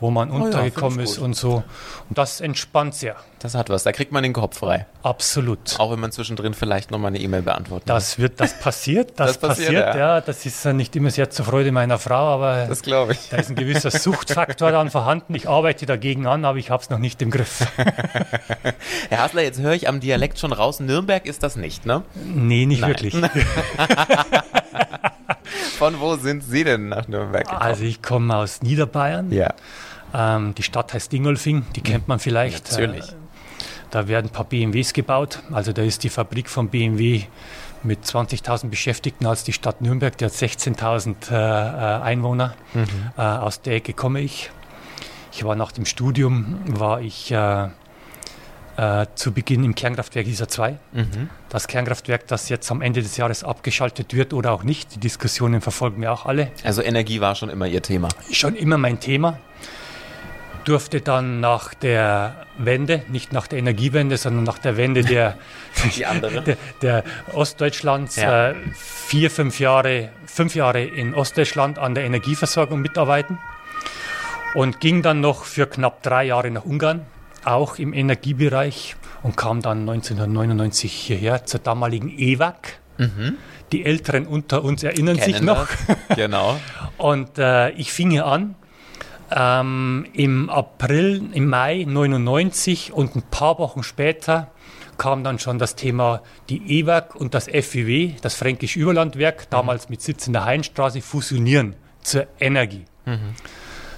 wo 0.00 0.10
man 0.10 0.30
Oh 0.30 0.38
ja, 0.38 0.44
untergekommen 0.44 0.98
ich 1.00 1.04
ist 1.10 1.16
gut. 1.16 1.24
und 1.24 1.36
so. 1.36 1.62
Und 2.08 2.18
das 2.18 2.40
entspannt 2.40 2.94
sehr, 2.94 3.16
Das 3.38 3.54
hat 3.54 3.70
was. 3.70 3.82
Da 3.84 3.92
kriegt 3.92 4.12
man 4.12 4.22
den 4.22 4.32
Kopf 4.32 4.58
frei. 4.58 4.86
absolut. 5.02 5.78
Auch 5.78 5.90
wenn 5.92 6.00
man 6.00 6.12
zwischendrin 6.12 6.52
vielleicht 6.54 6.90
nochmal 6.90 7.08
eine 7.08 7.18
E-Mail 7.20 7.42
beantworten 7.42 7.84
Das 7.86 8.18
wird, 8.18 8.40
das 8.40 8.58
passiert, 8.58 9.12
das, 9.16 9.38
Das 9.38 9.48
passiert, 9.48 9.68
passiert, 9.74 9.94
ja. 9.94 10.14
ja. 10.16 10.20
Das 10.20 10.44
ist 10.46 10.64
nicht 10.66 10.94
immer 10.96 11.10
sehr 11.10 11.30
zur 11.30 11.44
Freude 11.44 11.72
meiner 11.72 11.98
Frau, 11.98 12.14
aber 12.34 12.66
Das 12.66 12.82
glaube 12.82 13.12
ich. 13.12 13.28
da 13.30 13.36
ist 13.38 13.50
ein 13.50 13.56
gewisser 13.56 13.90
Suchtfaktor 13.90 14.70
dann 14.72 14.90
vorhanden. 14.90 15.34
Ich 15.34 15.48
arbeite 15.48 15.86
dagegen 15.86 16.26
an, 16.26 16.44
aber 16.44 16.58
ich 16.58 16.70
habe 16.70 16.82
es 16.82 16.90
noch 16.90 16.98
nicht 16.98 17.22
im 17.22 17.30
Griff. 17.30 17.66
Herr 19.08 19.18
Hasler, 19.22 19.42
jetzt 19.42 19.60
höre 19.60 19.72
ich 19.74 19.88
am 19.88 20.00
Dialekt 20.00 20.38
schon 20.38 20.52
raus, 20.52 20.80
Nürnberg 20.80 21.24
ist 21.26 21.42
das 21.42 21.56
nicht, 21.56 21.86
ne? 21.86 22.02
Nee, 22.14 22.66
nicht 22.66 22.80
Nein. 22.80 22.90
wirklich. 22.90 23.14
Von 25.74 26.00
wo 26.00 26.16
sind 26.16 26.42
Sie 26.42 26.64
denn 26.64 26.88
nach 26.88 27.08
Nürnberg 27.08 27.44
gekommen? 27.44 27.60
Also 27.62 27.84
ich 27.84 28.00
komme 28.02 28.36
aus 28.36 28.62
Niederbayern. 28.62 29.30
ja, 29.32 29.52
Ähm, 30.14 30.54
die 30.54 30.62
Stadt 30.62 30.94
heißt 30.94 31.10
Dingolfing, 31.12 31.66
die 31.74 31.80
kennt 31.80 32.06
man 32.08 32.18
vielleicht. 32.20 32.70
natürlich. 32.70 33.08
Äh, 33.08 33.14
da 33.90 34.08
werden 34.08 34.26
ein 34.26 34.32
paar 34.32 34.44
BMWs 34.44 34.92
gebaut. 34.92 35.40
Also 35.52 35.72
da 35.72 35.82
ist 35.82 36.02
die 36.04 36.08
Fabrik 36.08 36.48
von 36.48 36.68
BMW 36.68 37.22
mit 37.82 38.04
20.000 38.04 38.68
Beschäftigten 38.68 39.26
als 39.26 39.44
die 39.44 39.52
Stadt 39.52 39.80
Nürnberg. 39.80 40.16
Die 40.18 40.24
hat 40.24 40.32
16.000 40.32 41.30
äh, 41.30 41.34
äh, 41.34 42.02
Einwohner. 42.02 42.54
Äh, 43.16 43.20
aus 43.22 43.60
der 43.60 43.74
Ecke 43.74 43.92
komme 43.92 44.20
ich. 44.20 44.50
Ich 45.32 45.44
war 45.44 45.54
nach 45.56 45.72
dem 45.72 45.84
Studium, 45.84 46.60
war 46.66 47.00
ich 47.00 47.34
äh, 48.76 49.06
zu 49.14 49.32
Beginn 49.32 49.62
im 49.64 49.74
Kernkraftwerk 49.74 50.26
ISA 50.26 50.48
2. 50.48 50.76
Das 51.48 51.68
Kernkraftwerk, 51.68 52.26
das 52.26 52.48
jetzt 52.48 52.70
am 52.70 52.82
Ende 52.82 53.02
des 53.02 53.16
Jahres 53.16 53.44
abgeschaltet 53.44 54.14
wird 54.14 54.32
oder 54.32 54.52
auch 54.52 54.64
nicht. 54.64 54.94
Die 54.94 55.00
Diskussionen 55.00 55.60
verfolgen 55.60 56.00
wir 56.02 56.12
auch 56.12 56.26
alle. 56.26 56.50
Also 56.64 56.82
Energie 56.82 57.20
war 57.20 57.34
schon 57.34 57.50
immer 57.50 57.66
Ihr 57.66 57.82
Thema. 57.82 58.08
schon 58.32 58.54
immer 58.56 58.78
mein 58.78 59.00
Thema. 59.00 59.38
Durfte 60.64 61.02
dann 61.02 61.40
nach 61.40 61.74
der 61.74 62.46
Wende, 62.56 63.02
nicht 63.08 63.34
nach 63.34 63.46
der 63.46 63.58
Energiewende, 63.58 64.16
sondern 64.16 64.44
nach 64.44 64.56
der 64.56 64.78
Wende 64.78 65.02
der, 65.04 65.36
der, 66.46 66.56
der 66.80 67.04
Ostdeutschlands, 67.34 68.16
Ja. 68.16 68.50
äh, 68.50 68.54
vier, 68.74 69.30
fünf 69.30 69.60
Jahre, 69.60 70.08
fünf 70.24 70.54
Jahre 70.54 70.82
in 70.82 71.14
Ostdeutschland 71.14 71.78
an 71.78 71.94
der 71.94 72.04
Energieversorgung 72.04 72.80
mitarbeiten 72.80 73.38
und 74.54 74.80
ging 74.80 75.02
dann 75.02 75.20
noch 75.20 75.44
für 75.44 75.66
knapp 75.66 76.02
drei 76.02 76.24
Jahre 76.24 76.50
nach 76.50 76.64
Ungarn, 76.64 77.02
auch 77.46 77.78
im 77.78 77.92
Energiebereich 77.92 78.96
und 79.22 79.36
kam 79.36 79.62
dann 79.62 79.80
1999 79.80 80.92
hierher 80.92 81.44
zur 81.44 81.60
damaligen 81.60 82.08
EWAG. 82.08 82.80
Die 83.72 83.84
Älteren 83.84 84.26
unter 84.26 84.62
uns 84.62 84.82
erinnern 84.82 85.18
sich 85.18 85.34
Kennen 85.34 85.46
noch. 85.46 85.66
das? 85.66 85.96
Genau. 86.16 86.60
Und 86.96 87.38
äh, 87.38 87.70
ich 87.70 87.92
fing 87.92 88.10
hier 88.10 88.26
an 88.26 88.54
ähm, 89.34 90.06
im 90.12 90.48
April, 90.50 91.30
im 91.32 91.48
Mai 91.48 91.84
99 91.88 92.92
und 92.92 93.16
ein 93.16 93.22
paar 93.22 93.58
Wochen 93.58 93.82
später 93.82 94.50
kam 94.96 95.24
dann 95.24 95.40
schon 95.40 95.58
das 95.58 95.74
Thema 95.74 96.22
die 96.48 96.80
EWAG 96.80 97.16
und 97.16 97.34
das 97.34 97.46
FIW, 97.46 98.12
das 98.22 98.34
Fränkisch 98.36 98.76
Überlandwerk, 98.76 99.50
damals 99.50 99.88
mit 99.88 100.02
Sitz 100.02 100.26
in 100.28 100.32
der 100.34 100.44
Heinstraße, 100.44 101.00
fusionieren 101.00 101.74
zur 102.00 102.26
Energie. 102.38 102.84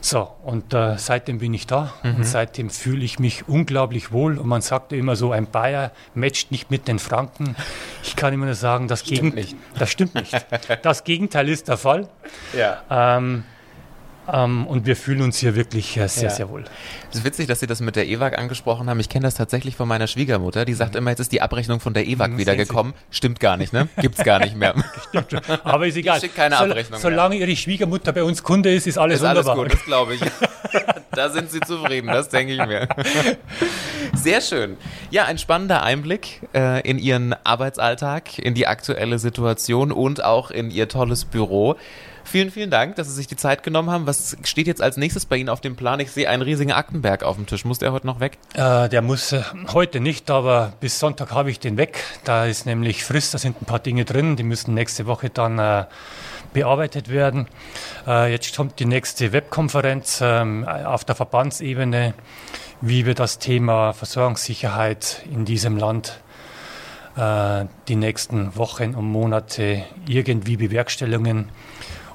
So, 0.01 0.29
und 0.45 0.75
äh, 0.75 0.99
seitdem 0.99 1.39
bin 1.39 1.55
ich 1.55 1.67
da 1.67 1.95
und 2.03 2.25
seitdem 2.25 2.71
fühle 2.71 3.05
ich 3.05 3.19
mich 3.19 3.49
unglaublich 3.49 4.13
wohl. 4.13 4.39
Und 4.39 4.47
man 4.47 4.61
sagte 4.61 4.97
immer 4.97 5.17
so, 5.17 5.33
ein 5.33 5.47
Bayer 5.47 5.91
matcht 6.15 6.51
nicht 6.51 6.71
mit 6.71 6.89
den 6.89 6.99
Franken. 6.99 7.57
Ich 8.03 8.17
kann 8.17 8.33
immer 8.33 8.47
nur 8.47 8.55
sagen, 8.55 8.89
das, 8.89 9.05
Gegend 9.05 9.35
nicht. 9.35 9.57
das 9.79 9.91
stimmt 9.91 10.15
nicht. 10.15 10.35
Das 10.83 11.05
Gegenteil 11.05 11.49
ist 11.49 11.69
der 11.69 11.77
Fall. 11.77 12.09
Ja. 12.57 12.83
Ähm, 12.91 13.45
ähm, 14.33 14.67
und 14.67 14.87
wir 14.87 14.97
fühlen 14.97 15.23
uns 15.23 15.39
hier 15.39 15.55
wirklich 15.55 15.97
äh, 15.97 16.09
sehr, 16.09 16.25
Ja. 16.25 16.31
sehr 16.31 16.49
wohl. 16.51 16.65
Es 17.11 17.19
ist 17.19 17.25
witzig, 17.25 17.47
dass 17.47 17.61
Sie 17.61 17.67
das 17.67 17.81
mit 17.81 17.97
der 17.97 18.07
EWAG 18.09 18.39
angesprochen 18.39 18.89
haben. 18.91 19.01
Ich 19.01 19.09
kenne 19.09 19.25
das 19.25 19.35
tatsächlich 19.35 19.77
von 19.77 19.89
meiner 19.89 20.07
Schwiegermutter. 20.07 20.65
Die 20.65 20.75
sagt 20.75 20.97
immer, 20.97 21.11
jetzt 21.11 21.21
ist 21.21 21.33
die 21.33 21.43
Abrechnung 21.43 21.81
von 21.81 21.95
der 21.95 22.07
EWAG 22.07 22.33
Mhm, 22.33 22.39
wieder 22.39 22.53
Sie. 22.57 22.67
Stimmt 23.11 23.41
gar 23.41 23.57
nicht, 23.57 23.73
ne? 23.73 23.89
Gibt's 24.01 24.23
gar 24.25 24.39
nicht 24.41 24.57
mehr. 24.57 24.75
Aber 25.65 25.87
ist 25.87 25.97
egal. 25.97 26.21
schickt 26.21 26.35
keine 26.37 26.57
Sol- 26.57 26.71
Abrechnung 26.71 27.01
mehr. 27.01 27.11
Solange 27.11 27.37
Ihre 27.37 27.55
Schwiegermutter 27.57 28.13
bei 28.13 28.23
uns 28.23 28.43
Kunde 28.43 28.73
ist, 28.75 28.87
ist 28.87 28.99
alles 28.99 29.21
Ist 29.21 29.25
alles 29.27 29.47
wunderbar. 29.47 29.65
gut, 29.65 29.73
das 29.75 29.85
glaube 29.85 30.15
ich. 30.15 30.21
da 31.13 31.31
sind 31.31 31.51
Sie 31.51 31.61
zufrieden, 31.61 32.09
das 32.09 32.29
denke 32.29 32.53
ich 32.55 32.59
mir. 32.67 32.89
Sehr 34.15 34.41
schön. 34.41 34.77
Ja, 35.11 35.25
ein 35.25 35.39
spannender 35.39 35.83
Einblick 35.83 36.41
äh, 36.55 36.81
in 36.89 36.99
Ihren 36.99 37.35
Arbeitsalltag, 37.45 38.39
in 38.39 38.55
die 38.55 38.67
aktuelle 38.67 39.19
Situation 39.19 39.93
und 39.93 40.23
auch 40.25 40.51
in 40.51 40.71
Ihr 40.71 40.89
tolles 40.89 41.25
Büro. 41.25 41.77
Vielen, 42.27 42.51
vielen 42.51 42.71
Dank, 42.71 42.97
dass 42.97 43.07
Sie 43.07 43.15
sich 43.15 43.29
die 43.29 43.37
Zeit 43.37 43.63
genommen 43.63 43.89
haben. 43.89 44.09
Was 44.09 44.37
steht 44.43 44.67
jetzt 44.67 44.83
als 44.83 44.97
nächstes 44.97 45.27
bei 45.27 45.37
Ihnen 45.37 45.49
auf 45.49 45.61
dem 45.61 45.77
Plan? 45.77 46.01
Ich 46.01 46.11
sehe 46.11 46.29
einen 46.29 46.43
riesigen 46.43 46.73
Aktenberg 46.73 47.23
auf 47.23 47.37
dem 47.37 47.47
Tisch. 47.47 47.65
Muss 47.65 47.79
der 47.79 47.93
heute 47.93 48.05
noch 48.05 48.19
weg? 48.19 48.39
Äh, 48.55 48.89
der 48.89 49.01
muss 49.01 49.31
äh, 49.31 49.43
heute 49.73 50.01
nicht, 50.01 50.29
aber 50.29 50.73
bis 50.81 50.99
Sonntag 50.99 51.31
habe 51.31 51.53
ich 51.53 51.61
den 51.61 51.77
weg. 51.77 52.03
Da 52.25 52.45
ist 52.47 52.67
nämlich 52.67 53.05
Frist, 53.05 53.33
da 53.33 53.39
sind 53.39 53.63
ein 53.63 53.65
paar 53.65 53.79
Dinge 53.79 54.05
drin, 54.05 54.35
die 54.35 54.43
müssen 54.43 54.75
nächste 54.75 55.07
Woche 55.07 55.31
dann 55.31 55.61
äh, 55.61 55.85
bearbeitet 56.53 57.11
werden. 57.11 57.47
Äh, 58.09 58.33
jetzt 58.33 58.57
kommt 58.57 58.81
die 58.81 58.87
nächste 58.87 59.33
Webkonferenz 59.33 60.19
ähm, 60.21 60.67
auf 60.67 61.05
der 61.05 61.15
Verbandsebene, 61.15 62.15
wie 62.81 63.07
wir 63.07 63.15
das 63.15 63.39
Thema 63.39 63.93
Versorgungssicherheit 63.93 65.23
in 65.31 65.45
diesem 65.45 65.77
Land 65.77 66.19
äh, 67.17 67.67
die 67.87 67.97
nächsten 67.97 68.57
Wochen 68.57 68.97
und 68.97 69.05
Monate 69.05 69.85
irgendwie 70.09 70.57
bewerkstelligen, 70.57 71.51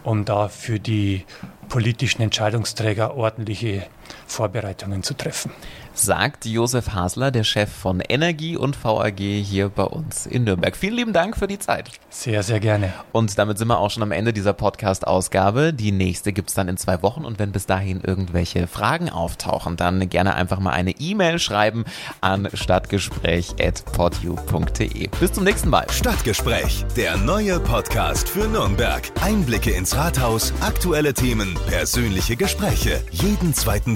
um 0.04 0.26
da 0.26 0.48
für 0.48 0.80
die 0.80 1.26
politischen 1.70 2.22
Entscheidungsträger 2.22 3.16
ordentliche 3.16 3.88
Vorbereitungen 4.28 5.04
zu 5.04 5.14
treffen. 5.14 5.52
Sagt 5.94 6.46
Josef 6.46 6.94
Hasler, 6.94 7.32
der 7.32 7.44
Chef 7.44 7.70
von 7.70 8.00
Energie 8.00 8.56
und 8.56 8.82
VAG 8.82 9.20
hier 9.20 9.68
bei 9.70 9.84
uns 9.84 10.26
in 10.26 10.46
Nürnberg. 10.46 10.78
Vielen 10.78 10.96
lieben 10.96 11.14
Dank 11.14 11.36
für 11.36 11.48
die 11.48 11.60
Zeit. 11.60 11.92
Sehr, 12.10 12.44
sehr 12.44 12.62
gerne. 12.62 12.94
Und 13.12 13.38
damit 13.38 13.58
sind 13.58 13.68
wir 13.68 13.78
auch 13.78 13.92
schon 13.92 14.04
am 14.04 14.14
Ende 14.14 14.32
dieser 14.32 14.54
Podcast-Ausgabe. 14.54 15.74
Die 15.74 15.92
nächste 15.92 16.32
gibt's 16.32 16.54
dann 16.54 16.70
in 16.70 16.78
zwei 16.78 17.04
Wochen. 17.04 17.26
Und 17.26 17.40
wenn 17.40 17.52
bis 17.52 17.66
dahin 17.66 18.00
irgendwelche 18.02 18.68
Fragen 18.68 19.10
auftauchen, 19.10 19.76
dann 19.76 20.08
gerne 20.10 20.36
einfach 20.36 20.60
mal 20.60 20.72
eine 20.72 20.92
E-Mail 20.92 21.40
schreiben 21.40 21.84
an 22.22 22.48
stadtgespräch.podu.de. 22.54 25.08
Bis 25.20 25.34
zum 25.34 25.44
nächsten 25.44 25.70
Mal. 25.70 25.90
Stadtgespräch, 25.90 26.86
der 26.96 27.18
neue 27.18 27.60
Podcast 27.60 28.30
für 28.30 28.48
Nürnberg. 28.48 29.02
Einblicke 29.22 29.72
ins 29.72 29.96
Rathaus, 29.96 30.54
aktuelle 30.62 31.14
Themen, 31.14 31.56
persönliche 31.68 32.38
Gespräche. 32.38 33.02
Jeden 33.12 33.54
zweiten 33.54 33.96